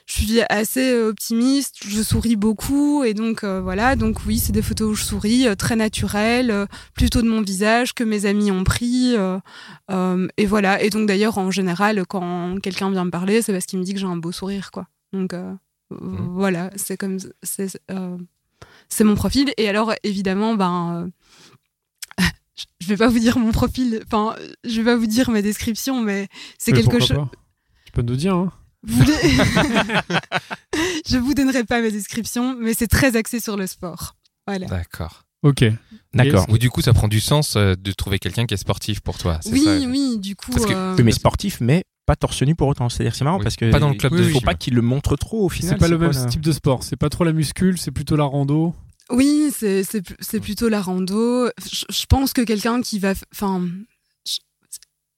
[0.05, 4.51] je suis assez euh, optimiste, je souris beaucoup et donc euh, voilà, donc oui, c'est
[4.51, 8.51] des photos où je souris, euh, très naturelles, plutôt de mon visage que mes amis
[8.51, 10.81] ont pris et voilà.
[10.81, 13.93] Et donc d'ailleurs en général, quand quelqu'un vient me parler, c'est parce qu'il me dit
[13.93, 14.87] que j'ai un beau sourire, quoi.
[15.13, 16.35] Donc mmh.
[16.35, 17.79] voilà, c'est comme c'est
[18.89, 19.53] c'est mon profil.
[19.57, 21.09] Et alors évidemment, ben
[22.81, 26.01] je vais pas vous dire mon profil, enfin, je vais pas vous dire ma description,
[26.01, 27.25] mais c'est quelque chose.
[27.85, 28.51] Tu peux nous dire, hein
[31.07, 34.15] je vous donnerai pas ma description, mais c'est très axé sur le sport.
[34.47, 34.67] Voilà.
[34.67, 35.23] D'accord.
[35.43, 35.63] Ok.
[36.13, 36.45] D'accord.
[36.49, 39.17] Ou du coup, ça prend du sens euh, de trouver quelqu'un qui est sportif pour
[39.17, 39.39] toi.
[39.51, 40.51] Oui, oui, du coup.
[40.69, 42.89] Euh, mais sportif, mais pas torse nu pour autant.
[42.89, 43.69] C'est-à-dire, c'est marrant parce que.
[43.71, 45.73] Pas dans le club de Il faut pas qu'il le montre trop au final.
[45.73, 46.83] C'est pas le même type de sport.
[46.83, 48.73] C'est pas trop la muscule, c'est plutôt la rando.
[49.09, 51.49] Oui, c'est plutôt la rando.
[51.71, 53.13] Je, je pense que quelqu'un qui va.
[53.33, 53.67] Enfin,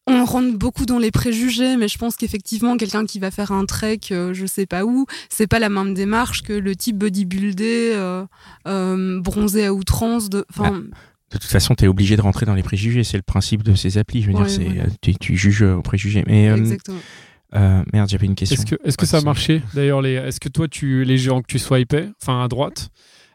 [0.07, 3.65] on rentre beaucoup dans les préjugés, mais je pense qu'effectivement, quelqu'un qui va faire un
[3.65, 7.91] trek, euh, je sais pas où, c'est pas la même démarche que le type bodybuildé,
[7.93, 8.25] euh,
[8.67, 10.29] euh, bronzé à outrance.
[10.29, 10.71] De, bah,
[11.31, 13.03] de toute façon, tu es obligé de rentrer dans les préjugés.
[13.03, 14.21] C'est le principe de ces applis.
[14.21, 16.23] Je veux dire, c'est, tu, juges aux préjugés.
[16.27, 16.99] Mais, Exactement.
[17.91, 18.61] merde, j'avais une question.
[18.61, 21.41] Est-ce que, est-ce que ça a marché D'ailleurs, les, est-ce que toi, tu, les gens
[21.41, 22.89] que tu swipais, enfin à droite,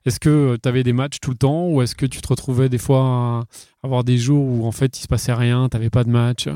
[0.07, 2.69] Est-ce que tu avais des matchs tout le temps ou est-ce que tu te retrouvais
[2.69, 3.45] des fois à
[3.83, 6.49] avoir des jours où en fait il se passait rien, t'avais pas de match?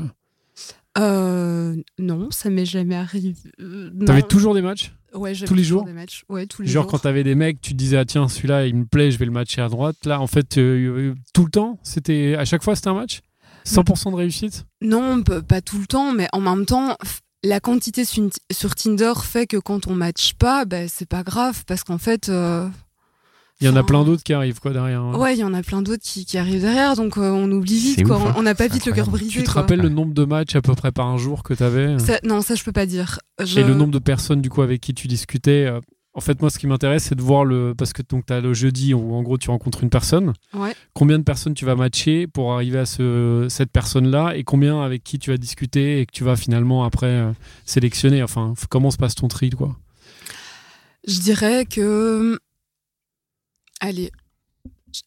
[0.97, 3.35] Euh, Non, ça m'est jamais arrivé.
[3.59, 4.93] Euh, t'avais toujours des matchs?
[5.13, 5.85] Ouais, tous les jours?
[5.85, 6.23] Des matchs.
[6.27, 8.75] Ouais, tous les Genre quand t'avais des mecs, tu te disais ah tiens celui-là il
[8.75, 9.97] me plaît, je vais le matcher à droite.
[10.05, 13.21] Là en fait euh, tout le temps, c'était à chaque fois c'était un match?
[13.65, 14.65] 100% de réussite?
[14.81, 16.95] Non, pas tout le temps, mais en même temps,
[17.43, 21.83] la quantité sur Tinder fait que quand on matche pas, bah, c'est pas grave parce
[21.83, 22.29] qu'en fait.
[22.29, 22.67] Euh,
[23.61, 25.01] il y en a plein d'autres qui arrivent quoi derrière.
[25.01, 25.17] Hein.
[25.17, 28.03] Ouais, il y en a plein d'autres qui, arrivent derrière, donc euh, on oublie vite
[28.03, 28.17] quoi.
[28.17, 28.33] Hein.
[28.37, 29.31] On n'a pas vite le cœur brisé.
[29.31, 31.63] Tu te rappelles le nombre de matchs à peu près par un jour que tu
[31.63, 33.19] avais Non, ça je peux pas dire.
[33.55, 35.79] Et le nombre de personnes du coup avec qui tu discutais euh,
[36.15, 37.75] en fait, moi, ce qui m'intéresse, c'est de voir le.
[37.77, 40.31] Parce que tu as le jeudi où, en gros, tu rencontres une personne.
[40.93, 45.03] Combien de personnes tu vas matcher pour arriver à ce, cette personne-là et combien avec
[45.03, 47.31] qui tu vas discuter et que tu vas finalement après euh,
[47.65, 48.23] sélectionner?
[48.23, 49.75] Enfin, comment se passe ton tri, quoi?
[51.05, 52.39] Je dirais que.
[53.79, 54.11] Allez.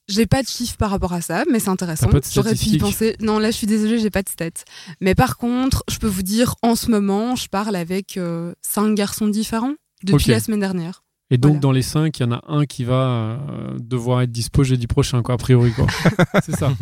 [0.06, 2.10] J'ai pas de chiffres par rapport à ça, mais c'est intéressant.
[2.32, 3.16] J'aurais pu y penser.
[3.20, 4.64] Non, là, je suis désolée, j'ai pas de stats.
[5.00, 8.94] Mais par contre, je peux vous dire, en ce moment, je parle avec euh, cinq
[8.94, 11.04] garçons différents depuis la semaine dernière.
[11.30, 14.32] Et donc, dans les cinq, il y en a un qui va euh, devoir être
[14.32, 15.72] dispo jeudi prochain, quoi, a priori.
[15.72, 15.86] Quoi.
[16.44, 16.72] c'est ça.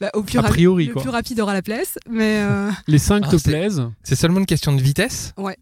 [0.00, 1.98] Bah, au plus a priori, le plus rapide aura la place.
[2.08, 5.32] Mais euh, Les cinq ah, te plaisent C'est seulement une question de vitesse?
[5.36, 5.56] Ouais.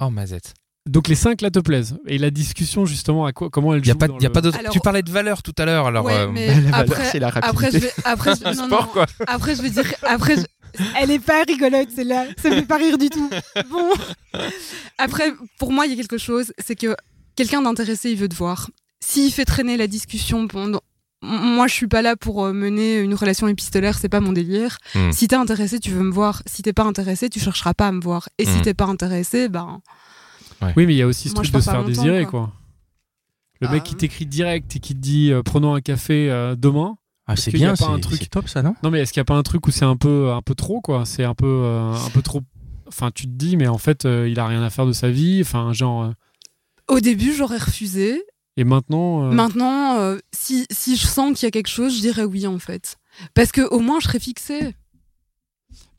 [0.00, 0.54] Oh, mazette.
[0.88, 1.98] Donc les cinq là te plaisent.
[2.06, 4.40] Et la discussion justement, à quoi, comment elle joue y a pas, y a pas
[4.70, 5.86] Tu parlais de valeur tout à l'heure.
[5.86, 7.50] Alors, ouais, euh, mais la valeur, c'est la rapidité.
[7.50, 9.06] Après, je vais, après, je, non, non, quoi.
[9.26, 10.36] après, je vais dire, après,
[10.98, 12.26] elle est pas rigolote, c'est là.
[12.40, 13.28] Ça me fait pas rire du tout.
[13.70, 13.90] Bon.
[14.98, 16.94] Après, pour moi, il y a quelque chose, c'est que
[17.36, 18.70] quelqu'un d'intéressé, il veut te voir.
[19.00, 20.80] S'il fait traîner la discussion pendant.
[21.22, 24.78] Moi, je suis pas là pour euh, mener une relation épistolaire, c'est pas mon délire.
[24.94, 25.12] Hmm.
[25.12, 26.42] Si t'es intéressé, tu veux me voir.
[26.46, 28.28] Si t'es pas intéressé, tu chercheras pas à me voir.
[28.38, 28.62] Et si si hmm.
[28.62, 29.80] t'es pas intéressé, ben.
[30.76, 32.52] Oui, mais il y a aussi ce truc de se faire désirer, quoi.
[33.60, 33.98] Le mec qui ah.
[33.98, 36.96] t'écrit direct et qui te dit euh, prenons un café euh, demain.
[37.30, 38.74] Ah, c'est bien, c'est un truc top ça, non?
[38.82, 40.56] Non, mais est-ce qu'il n'y a pas un truc où c'est un peu, un peu
[40.56, 41.04] trop, quoi?
[41.04, 42.40] C'est un peu, euh, un peu trop.
[42.88, 45.10] Enfin, tu te dis, mais en fait, euh, il a rien à faire de sa
[45.10, 45.40] vie.
[45.40, 46.02] Enfin, genre.
[46.02, 46.12] Euh.
[46.88, 48.20] Au début, j'aurais refusé.
[48.56, 49.32] Et maintenant.
[49.32, 52.96] Maintenant, si, si je sens qu'il y a quelque chose, je dirais oui, en fait.
[53.34, 54.74] Parce que au moins, je serais fixée.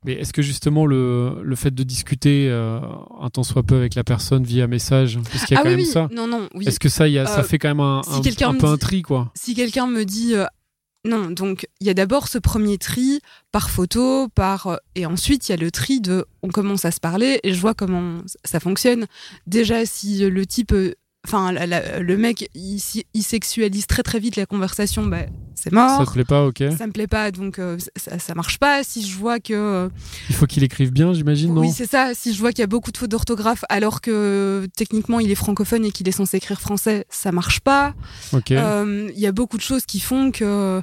[0.05, 4.03] Mais est-ce que justement le, le, fait de discuter un temps soit peu avec la
[4.03, 6.67] personne via message, est-ce qu'il y a ah quand même ça Non, non, oui.
[6.67, 9.31] Est-ce que ça, y a, ça fait quand même un, un, peu un tri, quoi
[9.35, 10.35] Si quelqu'un me dit
[11.03, 15.49] non, donc il y a d'abord ce premier tri par photo, par euh, et ensuite
[15.49, 18.19] il y a le tri de on commence à se parler et je vois comment
[18.43, 19.07] ça fonctionne.
[19.47, 20.93] Déjà si le type euh,
[21.25, 22.81] enfin le mec il,
[23.13, 25.25] il, sexualise très très vite la conversation bah,
[25.61, 25.99] c'est mort.
[25.99, 26.63] Ça te plaît pas ok.
[26.75, 28.83] Ça me plaît pas donc euh, ça, ça, marche pas.
[28.83, 29.89] Si je vois que euh,
[30.29, 31.61] il faut qu'il écrive bien j'imagine non?
[31.61, 32.13] Oui c'est ça.
[32.15, 35.35] Si je vois qu'il y a beaucoup de fautes d'orthographe alors que techniquement il est
[35.35, 37.93] francophone et qu'il est censé écrire français ça marche pas.
[38.33, 38.51] Ok.
[38.51, 40.81] Euh, il y a beaucoup de choses qui font que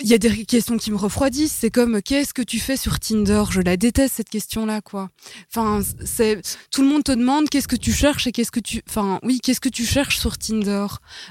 [0.00, 1.56] il y a des questions qui me refroidissent.
[1.58, 3.42] C'est comme qu'est-ce que tu fais sur Tinder?
[3.50, 5.10] Je la déteste cette question là quoi.
[5.54, 8.80] Enfin c'est tout le monde te demande qu'est-ce que tu cherches et qu'est-ce que tu
[8.88, 10.86] enfin oui qu'est-ce que tu cherches sur Tinder?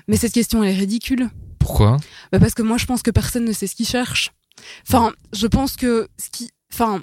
[0.07, 1.29] Mais cette question, elle est ridicule.
[1.59, 1.97] Pourquoi?
[2.31, 4.31] Bah Parce que moi, je pense que personne ne sait ce qu'il cherche.
[4.87, 6.49] Enfin, je pense que ce qui.
[6.73, 7.01] Enfin.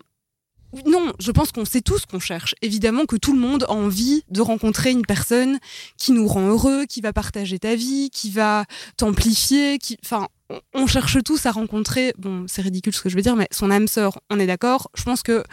[0.87, 2.57] Non, je pense qu'on sait tous qu'on cherche.
[2.61, 5.61] Évidemment que tout le monde a envie de rencontrer une personne
[5.97, 8.65] qui nous rend heureux, qui va partager ta vie, qui va
[8.97, 10.27] t'amplifier, qui, enfin,
[10.75, 13.71] on cherche tous à rencontrer, bon, c'est ridicule ce que je veux dire, mais son
[13.71, 14.91] âme sœur, on est d'accord.
[14.97, 15.45] Je pense que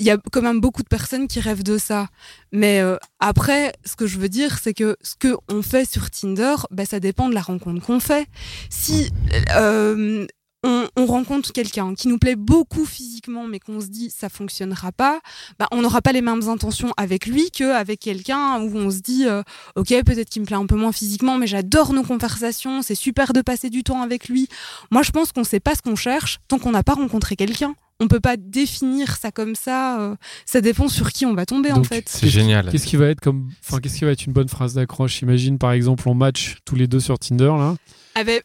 [0.00, 2.08] il y a quand même beaucoup de personnes qui rêvent de ça.
[2.52, 6.10] Mais euh, après, ce que je veux dire, c'est que ce que on fait sur
[6.10, 8.26] Tinder, bah, ça dépend de la rencontre qu'on fait.
[8.70, 9.10] Si
[9.54, 10.26] euh,
[10.64, 15.20] on, rencontre quelqu'un qui nous plaît beaucoup physiquement, mais qu'on se dit ça fonctionnera pas,
[15.58, 19.26] bah, on n'aura pas les mêmes intentions avec lui qu'avec quelqu'un où on se dit
[19.26, 19.42] euh,
[19.76, 23.34] ok peut-être qu'il me plaît un peu moins physiquement, mais j'adore nos conversations, c'est super
[23.34, 24.48] de passer du temps avec lui.
[24.90, 27.74] Moi je pense qu'on sait pas ce qu'on cherche tant qu'on n'a pas rencontré quelqu'un
[28.00, 30.00] on peut pas définir ça comme ça.
[30.00, 32.08] Euh, ça dépend sur qui on va tomber en fait.
[32.08, 32.70] C'est génial.
[32.70, 35.22] Qu'est-ce qui va être comme, enfin, qu'est-ce qui va être une bonne phrase d'accroche?
[35.22, 37.76] Imagine par exemple on match tous les deux sur Tinder là.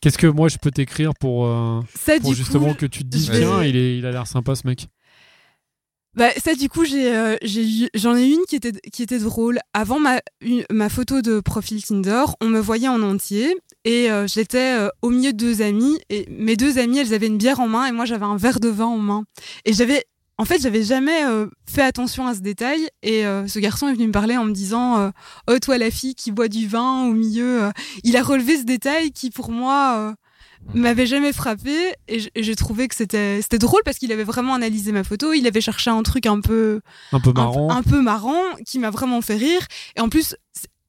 [0.01, 1.81] Qu'est-ce que moi je peux t'écrire pour, euh,
[2.33, 4.87] justement que tu te dises tiens il, est, il a l'air sympa ce mec?
[6.15, 7.35] Bah, ça, du coup, j'ai, euh,
[7.93, 9.59] j'en ai, une qui était, qui était drôle.
[9.73, 10.21] Avant ma,
[10.71, 13.53] ma photo de profil Tinder, on me voyait en entier
[13.85, 15.97] et euh, j'étais euh, au milieu de deux amis.
[16.09, 18.59] Et mes deux amies, elles avaient une bière en main et moi, j'avais un verre
[18.59, 19.23] de vin en main.
[19.63, 20.03] Et j'avais,
[20.37, 21.21] en fait, j'avais jamais
[21.65, 22.89] fait attention à ce détail.
[23.03, 25.11] Et ce garçon est venu me parler en me disant
[25.49, 27.69] Oh, toi, la fille qui boit du vin au milieu.
[28.03, 30.15] il a relevé ce détail qui, pour moi,
[30.73, 34.91] m'avait jamais frappé et j'ai trouvé que c'était c'était drôle parce qu'il avait vraiment analysé
[34.91, 38.41] ma photo il avait cherché un truc un peu un peu marrant un, peu marrant
[38.65, 39.61] qui m'a vraiment fait rire
[39.95, 40.35] et en plus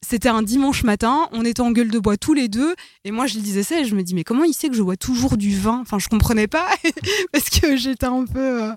[0.02, 3.26] c'était un dimanche matin, on était en gueule de bois tous les deux, et moi
[3.26, 4.96] je lui disais ça, et je me dis mais comment il sait que je bois
[4.96, 5.80] toujours du vin?
[5.80, 6.68] Enfin, je comprenais pas
[7.32, 8.64] parce que j'étais un peu.
[8.64, 8.72] Euh,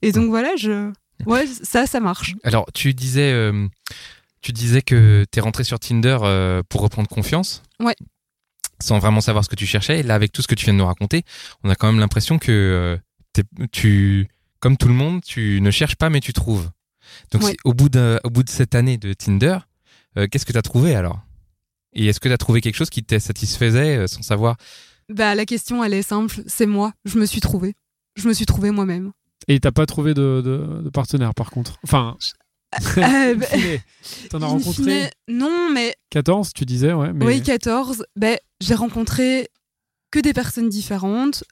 [0.00, 0.92] et donc voilà, je.
[1.26, 2.34] Ouais, ça, ça marche.
[2.42, 3.68] Alors, tu disais, euh,
[4.40, 7.62] tu disais que tu es rentré sur Tinder euh, pour reprendre confiance.
[7.78, 7.94] Ouais.
[8.80, 10.00] Sans vraiment savoir ce que tu cherchais.
[10.00, 11.22] Et là, avec tout ce que tu viens de nous raconter,
[11.62, 12.98] on a quand même l'impression que
[13.70, 16.70] tu, comme tout le monde, tu ne cherches pas, mais tu trouves.
[17.30, 19.58] Donc, au, bout de, au bout de cette année de Tinder,
[20.16, 21.20] euh, qu'est-ce que tu as trouvé alors?
[21.94, 24.56] Et est-ce que tu as trouvé quelque chose qui te satisfaisait euh, sans savoir?
[25.08, 27.74] Bah la question elle est simple, c'est moi, je me suis trouvé.
[28.16, 29.12] Je me suis trouvé moi-même.
[29.48, 31.78] Et t'as pas trouvé de, de, partenaire par contre?
[31.82, 32.16] Enfin.
[32.98, 33.46] Euh, bah,
[34.30, 35.94] T'en as rencontré Non, mais.
[36.10, 37.10] 14, tu disais, ouais.
[37.20, 38.04] Oui, 14.
[38.16, 39.48] Ben, j'ai rencontré
[40.10, 41.44] que des personnes différentes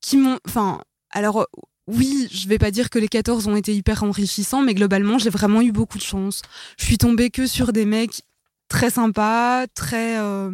[0.00, 0.38] qui m'ont.
[0.46, 1.46] Enfin, alors,
[1.92, 5.30] oui, je vais pas dire que les 14 ont été hyper enrichissants, mais globalement, j'ai
[5.30, 6.42] vraiment eu beaucoup de chance.
[6.78, 8.22] Je suis tombée que sur des mecs
[8.68, 10.18] très sympas, très.
[10.18, 10.50] Euh,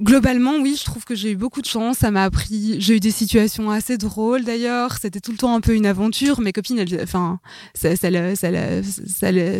[0.00, 1.98] globalement, oui, je trouve que j'ai eu beaucoup de chance.
[1.98, 2.80] Ça m'a appris.
[2.80, 4.96] J'ai eu des situations assez drôles d'ailleurs.
[4.98, 6.40] C'était tout le temps un peu une aventure.
[6.40, 7.40] Mes copines, elles, enfin,
[7.74, 8.48] ça, ça, ça,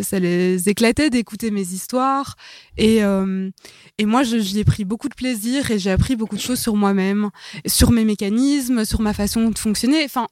[0.03, 2.35] ça, les éclatait d'écouter mes histoires.
[2.77, 3.49] Et, euh,
[3.97, 6.75] et moi, j'y ai pris beaucoup de plaisir et j'ai appris beaucoup de choses sur
[6.75, 7.29] moi-même,
[7.65, 10.03] sur mes mécanismes, sur ma façon de fonctionner.
[10.05, 10.27] Enfin,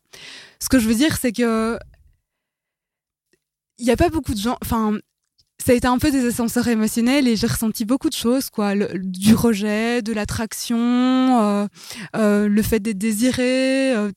[0.59, 1.77] ce que je veux dire, c'est que
[3.77, 4.57] il n'y a pas beaucoup de gens.
[4.61, 4.99] Enfin,
[5.63, 8.73] ça a été un peu des ascenseurs émotionnels et j'ai ressenti beaucoup de choses, quoi,
[8.75, 11.67] du rejet, de l'attraction, euh,
[12.15, 14.11] euh, le fait d'être désiré, euh,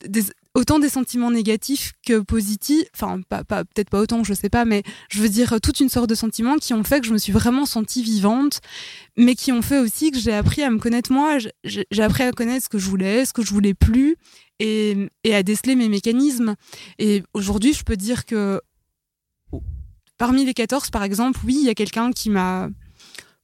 [0.55, 2.87] autant des sentiments négatifs que positifs.
[2.95, 6.15] Enfin, peut-être pas autant, je sais pas, mais je veux dire toute une sorte de
[6.15, 8.61] sentiments qui ont fait que je me suis vraiment sentie vivante,
[9.15, 11.37] mais qui ont fait aussi que j'ai appris à me connaître moi.
[11.63, 14.15] J'ai appris à connaître ce que je voulais, ce que je voulais plus,
[14.59, 16.55] et à déceler mes mécanismes.
[16.97, 18.61] Et aujourd'hui, je peux dire que
[20.17, 22.69] Parmi les 14, par exemple, oui, il y a quelqu'un qui m'a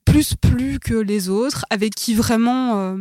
[0.06, 2.98] plus plu que les autres, avec qui vraiment euh,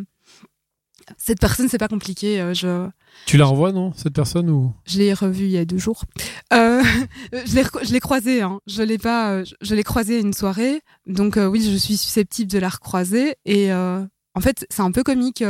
[1.17, 2.41] cette personne, c'est pas compliqué.
[2.41, 2.89] Euh, je...
[3.27, 4.73] Tu la revois, non, cette personne ou?
[4.87, 6.05] Je l'ai revue il y a deux jours.
[6.53, 6.83] Euh,
[7.33, 8.61] je l'ai croisée, hein.
[8.67, 12.59] je l'ai pas, je l'ai croisée à une soirée, donc oui, je suis susceptible de
[12.59, 15.43] la recroiser et en fait, c'est un peu comique.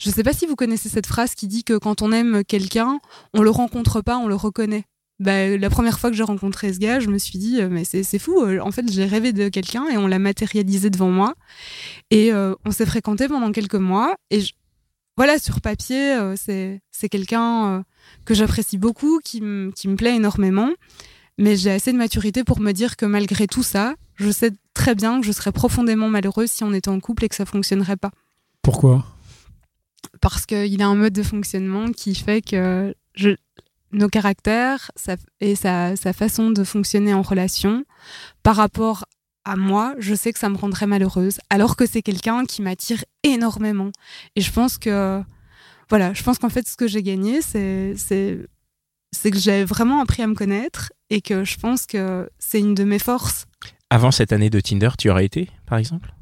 [0.00, 2.98] Je sais pas si vous connaissez cette phrase qui dit que quand on aime quelqu'un,
[3.32, 4.84] on le rencontre pas, on le reconnaît.
[5.20, 7.84] Bah, la première fois que j'ai rencontré ce gars, je me suis dit, euh, mais
[7.84, 8.40] c'est fou.
[8.40, 11.34] Euh, en fait, j'ai rêvé de quelqu'un et on l'a matérialisé devant moi.
[12.10, 14.16] Et euh, on s'est fréquenté pendant quelques mois.
[14.30, 14.42] Et
[15.16, 17.84] voilà, sur papier, c'est quelqu'un
[18.24, 19.40] que j'apprécie beaucoup, qui,
[19.76, 20.70] qui me plaît énormément.
[21.38, 24.96] Mais j'ai assez de maturité pour me dire que malgré tout ça, je sais très
[24.96, 27.96] bien que je serais profondément malheureuse si on était en couple et que ça fonctionnerait
[27.96, 28.10] pas.
[28.62, 29.04] Pourquoi?
[30.20, 33.36] Parce qu'il a un mode de fonctionnement qui fait que je,
[33.94, 34.90] nos caractères
[35.40, 37.84] et sa, façon de fonctionner en relation
[38.42, 39.06] par rapport
[39.44, 43.04] à moi, je sais que ça me rendrait malheureuse, alors que c'est quelqu'un qui m'attire
[43.22, 43.90] énormément.
[44.36, 45.22] Et je pense que,
[45.90, 50.22] voilà, je pense qu'en fait, ce que j'ai gagné, c'est, c'est que j'ai vraiment appris
[50.22, 53.46] à me connaître et que je pense que c'est une de mes forces.
[53.90, 56.14] Avant cette année de Tinder, tu aurais été, par exemple?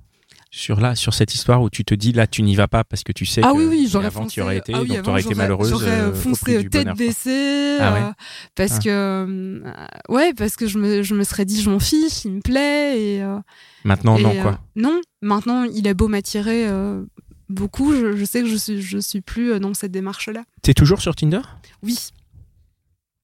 [0.55, 3.03] Sur là, sur cette histoire où tu te dis là, tu n'y vas pas parce
[3.03, 5.09] que tu sais ah que oui, oui, j'aurais avant tu aurais été, ah donc tu
[5.09, 5.71] aurais été malheureuse.
[5.71, 8.13] J'aurais euh, foncé tête baissée, ah euh,
[8.55, 8.81] parce ah.
[8.81, 9.73] que euh,
[10.11, 13.01] ouais, parce que je me, je me serais dit je m'en fiche, il me plaît
[13.01, 13.25] et
[13.85, 14.61] maintenant non quoi.
[14.77, 16.69] non, maintenant il a beau m'attirer
[17.49, 20.43] beaucoup, je, je, sais que je suis, je suis plus dans cette démarche là.
[20.61, 21.41] T'es toujours sur Tinder?
[21.83, 21.99] Oui.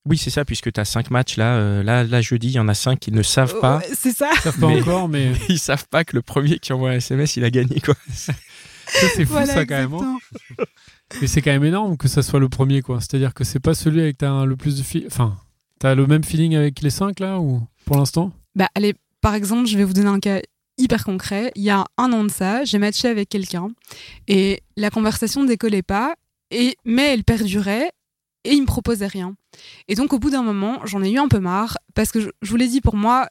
[0.08, 2.58] Oui, c'est ça, puisque tu as cinq matchs là, euh, là, là, jeudi, il y
[2.58, 3.82] en a cinq qui ne savent pas.
[3.94, 4.30] c'est ça.
[4.32, 5.32] Ils savent pas encore, mais.
[5.50, 7.94] ils savent pas que le premier qui envoie un SMS, il a gagné, quoi.
[8.10, 9.92] c'est fou, ça, quand même.
[9.92, 10.18] Hein.
[11.20, 13.00] mais c'est quand même énorme que ça soit le premier, quoi.
[13.00, 14.82] C'est-à-dire que c'est pas celui avec as le plus de.
[14.82, 15.04] Fi...
[15.06, 15.36] Enfin,
[15.82, 18.32] as le même feeling avec les cinq, là, ou pour l'instant?
[18.54, 20.40] Bah, allez, par exemple, je vais vous donner un cas
[20.78, 21.52] hyper concret.
[21.54, 23.68] Il y a un an de ça, j'ai matché avec quelqu'un
[24.26, 26.14] et la conversation ne décollait pas,
[26.50, 27.90] et, mais elle perdurait
[28.44, 29.34] et il me proposait rien.
[29.88, 32.30] Et donc au bout d'un moment, j'en ai eu un peu marre parce que je,
[32.42, 33.28] vous l'ai dit pour moi,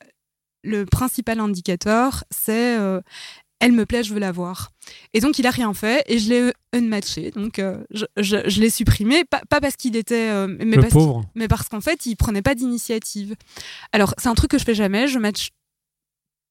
[0.63, 3.01] le principal indicateur, c'est euh,
[3.59, 4.71] elle me plaît, je veux la voir.
[5.13, 7.31] Et donc il a rien fait et je l'ai unmatché.
[7.31, 10.93] Donc euh, je, je, l'ai supprimé, pas, pas parce qu'il était, euh, mais, parce
[11.35, 13.35] mais, parce qu'en fait il prenait pas d'initiative.
[13.93, 15.49] Alors c'est un truc que je fais jamais, je match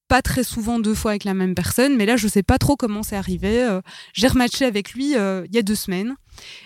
[0.08, 2.76] pas très souvent deux fois avec la même personne, mais là je sais pas trop
[2.76, 3.80] comment c'est arrivé.
[4.12, 6.14] J'ai rematché avec lui il y a deux semaines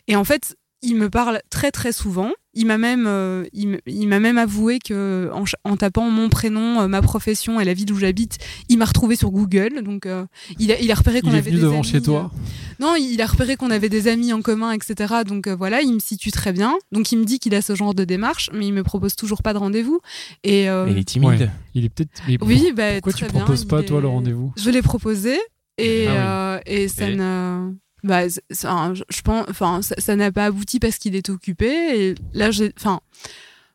[0.08, 2.30] et en fait il me parle très très souvent.
[2.52, 5.30] Il m'a même, euh, il, m'a même avoué que
[5.64, 8.38] en, tapant mon prénom, euh, ma profession et la ville où j'habite,
[8.68, 9.82] il m'a retrouvé sur Google.
[9.84, 10.24] Donc euh,
[10.58, 12.32] il, a, il a repéré qu'on avait venu devant chez toi.
[12.80, 15.14] non, il a repéré qu'on avait des amis en commun, etc.
[15.24, 16.74] Donc voilà, il me situe très bien.
[16.90, 19.42] Donc il me dit qu'il a ce genre de démarche, mais il me propose toujours
[19.42, 20.00] pas de rendez-vous.
[20.42, 21.50] Et il est timide.
[21.74, 22.22] Il est peut-être.
[22.44, 24.52] Oui, bah, pourquoi tu proposes pas toi le rendez-vous?
[24.56, 25.38] Je l'ai proposé
[25.78, 31.14] et, ah et ça ne bah, je pense, enfin, ça n'a pas abouti parce qu'il
[31.16, 31.66] est occupé.
[31.68, 33.00] Et là, j'ai, enfin,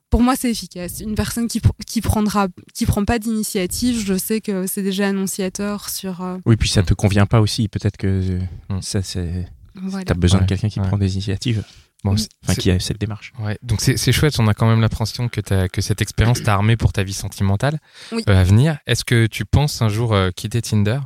[0.10, 1.00] pour moi, c'est efficace.
[1.00, 5.90] Une personne qui, qui prendra, qui prend pas d'initiative, je sais que c'est déjà annonciateur
[5.90, 6.22] sur.
[6.22, 7.68] Euh, oui, puis ça te convient pas aussi.
[7.68, 8.82] Peut-être que hmm.
[8.82, 9.48] ça, c'est.
[9.76, 10.06] Voilà.
[10.06, 11.64] T'as besoin de quelqu'un qui prend des initiatives.
[12.06, 13.34] Bon, enfin, qui a cette démarche.
[13.40, 16.78] Ouais, donc c'est chouette, on a quand même l'impression que, que cette expérience t'a armé
[16.78, 17.80] pour ta vie sentimentale
[18.14, 18.78] euh, à venir.
[18.86, 21.00] Est-ce que tu penses un jour euh, quitter Tinder?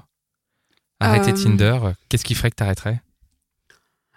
[0.99, 1.79] Arrêter Tinder
[2.09, 3.01] Qu'est-ce qui ferait que t'arrêterais?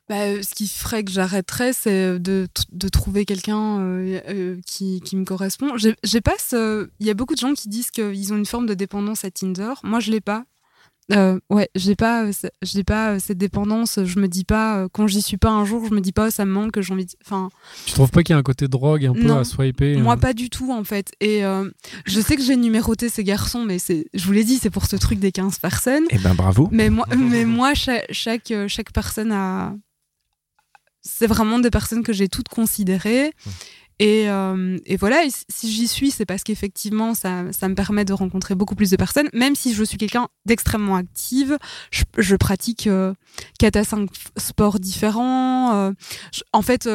[0.08, 5.00] Bah, euh, ce qui ferait que j'arrêterais, c'est de, de, trouver quelqu'un euh, euh, qui,
[5.00, 5.76] qui, me correspond.
[5.76, 8.74] J'ai pas Il y a beaucoup de gens qui disent qu'ils ont une forme de
[8.74, 9.72] dépendance à Tinder.
[9.84, 10.44] Moi, je l'ai pas.
[11.10, 12.26] Euh, ouais, j'ai pas,
[12.62, 14.00] j'ai pas cette dépendance.
[14.04, 16.30] Je me dis pas quand j'y suis pas un jour, je me dis pas oh,
[16.30, 17.06] ça me manque, j'ai envie.
[17.24, 17.50] Enfin.
[17.86, 20.32] Tu trouves pas qu'il y a un côté drogue un peu à swiper Moi, pas
[20.32, 21.12] du tout en fait.
[21.20, 21.42] Et
[22.06, 24.86] je sais que j'ai numéroté ces garçons, mais c'est, je vous l'ai dit, c'est pour
[24.86, 26.04] ce truc des 15 personnes.
[26.10, 26.68] Et eh ben bravo.
[26.72, 29.74] Mais moi, mais moi, chaque, chaque, chaque personne a
[31.02, 33.32] c'est vraiment des personnes que j'ai toutes considérées.
[33.44, 33.50] Mmh.
[34.02, 38.74] Euh, et, voilà, si j'y suis, c'est parce qu'effectivement, ça, me permet de rencontrer beaucoup
[38.74, 41.58] plus de personnes, même si je suis quelqu'un d'extrêmement active.
[41.90, 42.88] Je, pratique
[43.58, 45.74] 4 euh, à 5 sports différents.
[45.74, 45.92] Euh,
[46.52, 46.88] en fait,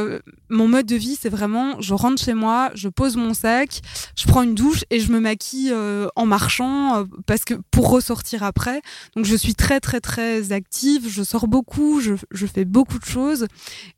[0.50, 3.82] mon mode de vie, c'est vraiment, je rentre chez moi, je pose mon sac,
[4.18, 5.74] je prends une douche et je me maquille
[6.16, 8.82] en marchant parce que pour ressortir après.
[9.16, 11.08] Donc, je suis très, très, très active.
[11.10, 13.48] Je sors beaucoup, je, je fais beaucoup de choses.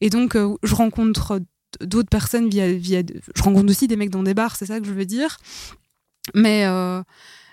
[0.02, 1.40] Et donc, je rencontre
[1.82, 3.02] d'autres personnes via, via.
[3.36, 5.38] Je rencontre aussi des mecs dans des bars, c'est ça que je veux dire.
[6.36, 7.02] Mais, euh,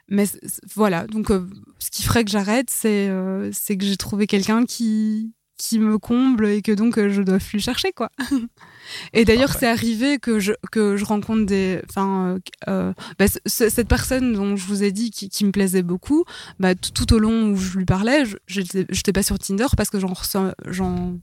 [0.09, 0.27] mais
[0.75, 1.47] voilà, donc euh,
[1.79, 5.99] ce qui ferait que j'arrête, c'est euh, c'est que j'ai trouvé quelqu'un qui, qui me
[5.99, 8.11] comble et que donc je dois plus chercher, quoi.
[9.13, 11.81] et d'ailleurs, c'est arrivé que je, que je rencontre des.
[11.89, 16.25] Enfin, bah, cette personne dont je vous ai dit qui, qui me plaisait beaucoup,
[16.61, 19.99] bah, tout, au long où je lui parlais, je n'étais pas sur Tinder parce que
[19.99, 21.19] j'en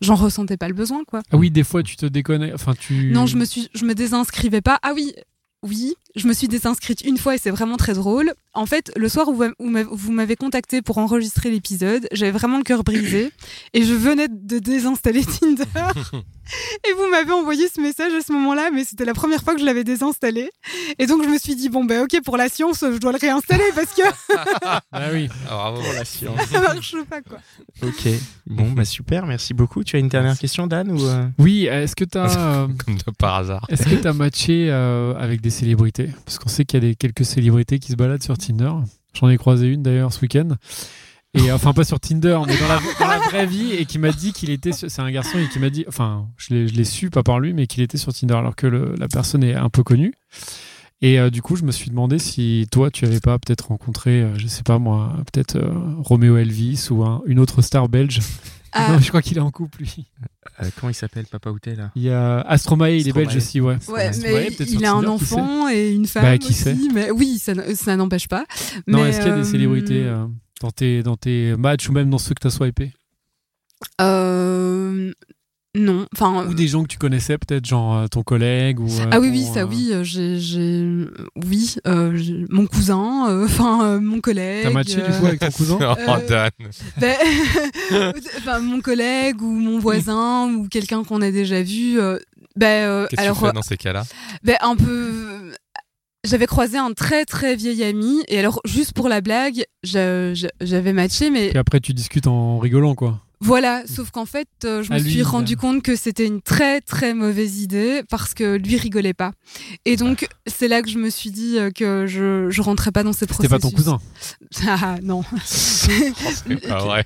[0.00, 1.22] j'en ressentais pas le besoin, quoi.
[1.30, 2.52] Ah oui, des fois, tu te déconnais.
[2.52, 3.10] Enfin, tu.
[3.12, 4.78] Non, je me suis, je me désinscrivais pas.
[4.82, 5.14] Ah oui,
[5.62, 8.34] oui, je me suis désinscrite une fois et c'est vraiment très drôle.
[8.52, 9.42] En fait, le soir où
[9.90, 13.32] vous m'avez contacté pour enregistrer l'épisode, j'avais vraiment le cœur brisé
[13.74, 15.64] et je venais de désinstaller Tinder.
[16.88, 19.60] et vous m'avez envoyé ce message à ce moment-là, mais c'était la première fois que
[19.60, 20.50] je l'avais désinstallé.
[20.98, 23.18] Et donc je me suis dit, bon, ben ok, pour la science, je dois le
[23.18, 24.02] réinstaller parce que.
[24.92, 26.40] ah oui, bravo pour la science.
[26.50, 27.38] Ça marche pas, quoi.
[27.82, 28.08] Ok,
[28.46, 29.84] bon, bah super, merci beaucoup.
[29.84, 32.36] Tu as une dernière question, Dan ou euh Oui, est-ce que tu as.
[32.36, 33.64] Euh, Comme de par hasard.
[33.68, 35.99] Est-ce que tu as matché euh, avec des célébrités?
[36.24, 38.72] Parce qu'on sait qu'il y a des, quelques célébrités qui se baladent sur Tinder.
[39.14, 40.56] J'en ai croisé une d'ailleurs ce week-end.
[41.34, 44.50] Et enfin, pas sur Tinder, mais dans la, vraie vie, et qui m'a dit qu'il
[44.50, 44.72] était.
[44.72, 45.84] C'est un garçon et qui m'a dit.
[45.86, 49.06] Enfin, je l'ai su, pas par lui, mais qu'il était sur Tinder, alors que la
[49.06, 50.12] personne est un peu connue.
[51.02, 54.22] Et euh, du coup, je me suis demandé si toi, tu avais pas peut-être rencontré,
[54.22, 58.20] euh, je sais pas moi, peut-être euh, Roméo Elvis ou une autre star belge.
[58.72, 58.92] Ah.
[58.92, 60.06] Non, je crois qu'il est en couple, lui.
[60.78, 63.78] comment il s'appelle, Papa Outé, là Il y a Astromae, il est belge aussi, ouais.
[63.88, 67.38] Ouais, mais il a un enfant et une femme bah, qui aussi, sait mais oui,
[67.38, 68.44] ça, ça n'empêche pas.
[68.86, 70.10] Non, est-ce qu'il y a des célébrités
[70.60, 72.92] dans, tes, dans tes matchs ou même dans ceux que tu as swipé
[74.00, 75.12] euh,
[75.76, 76.46] non, enfin.
[76.48, 78.88] Ou des gens que tu connaissais peut-être, genre euh, ton collègue ou.
[78.88, 79.90] Euh, ah oui, oui, ça, oui.
[79.92, 81.06] Euh, j'ai,
[81.36, 81.76] oui,
[82.50, 84.64] mon cousin, enfin mon collègue.
[84.64, 85.78] T'as matché du coup avec ton cousin
[86.08, 86.50] Oh Dan.
[87.00, 87.16] Ben,
[88.38, 92.00] enfin mon collègue ou mon voisin ou quelqu'un qu'on a déjà vu.
[92.56, 94.02] ben, Qu'est-ce que tu fais dans ces cas-là?
[94.42, 95.52] Ben un peu.
[96.24, 101.30] J'avais croisé un très très vieil ami et alors juste pour la blague, j'avais matché
[101.30, 101.50] mais.
[101.50, 103.20] Et après tu discutes en rigolant quoi.
[103.42, 107.14] Voilà, sauf qu'en fait, euh, je me suis rendu compte que c'était une très très
[107.14, 109.32] mauvaise idée parce que lui rigolait pas.
[109.86, 113.02] Et donc, c'est là que je me suis dit euh, que je, je rentrais pas
[113.02, 113.50] dans ces processus.
[113.50, 113.98] C'était pas ton cousin
[114.68, 115.22] Ah non.
[116.68, 117.04] ah ouais.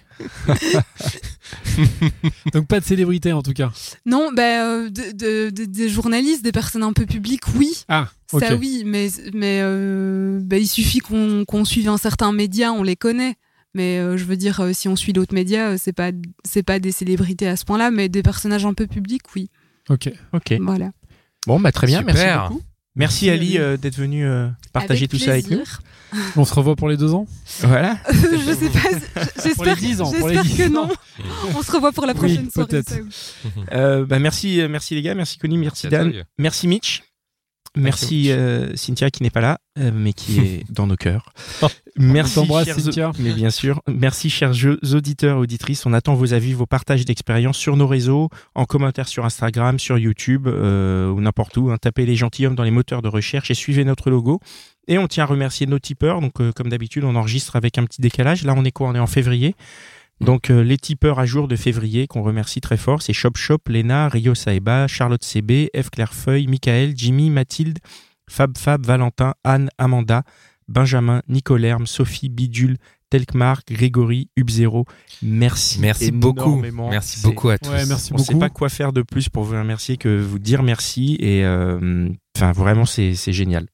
[2.52, 3.70] donc, pas de célébrité en tout cas
[4.04, 7.84] Non, bah, de, des journalistes, des personnes un peu publiques, oui.
[7.88, 9.62] Ah, Ça oui, mais, mais
[10.40, 13.36] bah, il suffit qu'on suive un certain média, on les connaît.
[13.74, 16.12] Mais euh, je veux dire, euh, si on suit d'autres médias, euh, c'est pas
[16.44, 19.50] c'est pas des célébrités à ce point-là, mais des personnages un peu publics, oui.
[19.90, 20.54] Ok, ok.
[20.60, 20.92] Voilà.
[21.46, 22.62] Bon, bah très bien, merci beaucoup.
[22.96, 24.24] Merci Ali d'être venu
[24.72, 25.62] partager tout ça avec nous.
[26.36, 27.26] On se revoit pour les deux ans?
[27.58, 27.98] Voilà.
[28.12, 29.24] je sais pas.
[29.42, 30.88] J'espère que non.
[31.56, 32.94] On se revoit pour la prochaine oui, Peut-être.
[34.06, 37.02] bah merci, merci les gars, merci Connie, merci, Dan, merci Mitch.
[37.76, 41.32] Merci euh, Cynthia qui n'est pas là, euh, mais qui est dans nos cœurs.
[41.96, 43.10] Merci Cynthia.
[43.18, 43.82] Mais bien sûr.
[43.88, 44.52] Merci chers
[44.92, 45.84] auditeurs et auditrices.
[45.84, 49.98] On attend vos avis, vos partages d'expérience sur nos réseaux, en commentaire sur Instagram, sur
[49.98, 51.70] YouTube euh, ou n'importe où.
[51.70, 51.78] Hein.
[51.80, 54.40] Tapez les gentilshommes dans les moteurs de recherche et suivez notre logo.
[54.86, 56.20] Et on tient à remercier nos tipeurs.
[56.20, 58.44] Donc comme d'habitude, on enregistre avec un petit décalage.
[58.44, 58.88] Là, on est quoi?
[58.88, 59.56] On est en février.
[60.20, 63.58] Donc euh, les tipeurs à jour de février qu'on remercie très fort, c'est Shop Shop,
[63.68, 67.78] Léna, Rio Saeba, Charlotte CB, F Clairefeuille, Michael, Jimmy, Mathilde,
[68.30, 70.22] Fab Fab, Valentin, Anne, Amanda,
[70.68, 72.76] Benjamin, Nicolerme, Sophie, Bidule,
[73.10, 74.86] Telkmar, Grégory, Ubzero.
[75.22, 75.80] Merci.
[75.80, 76.62] Merci beaucoup.
[76.90, 77.70] Merci beaucoup à tous.
[78.12, 81.16] on ne sait pas quoi faire de plus pour vous remercier que vous dire merci
[81.20, 83.66] et euh, enfin vraiment c'est génial.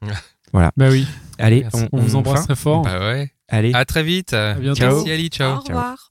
[0.52, 0.72] voilà.
[0.76, 1.06] Bah oui.
[1.38, 2.82] Allez, on, vous embrasse très fort.
[2.82, 3.32] Bah ouais.
[3.48, 3.72] Allez.
[3.74, 4.32] À très vite.
[4.32, 4.80] À bientôt.
[4.80, 5.56] Merci Ali, ciao.
[5.56, 6.07] Au revoir.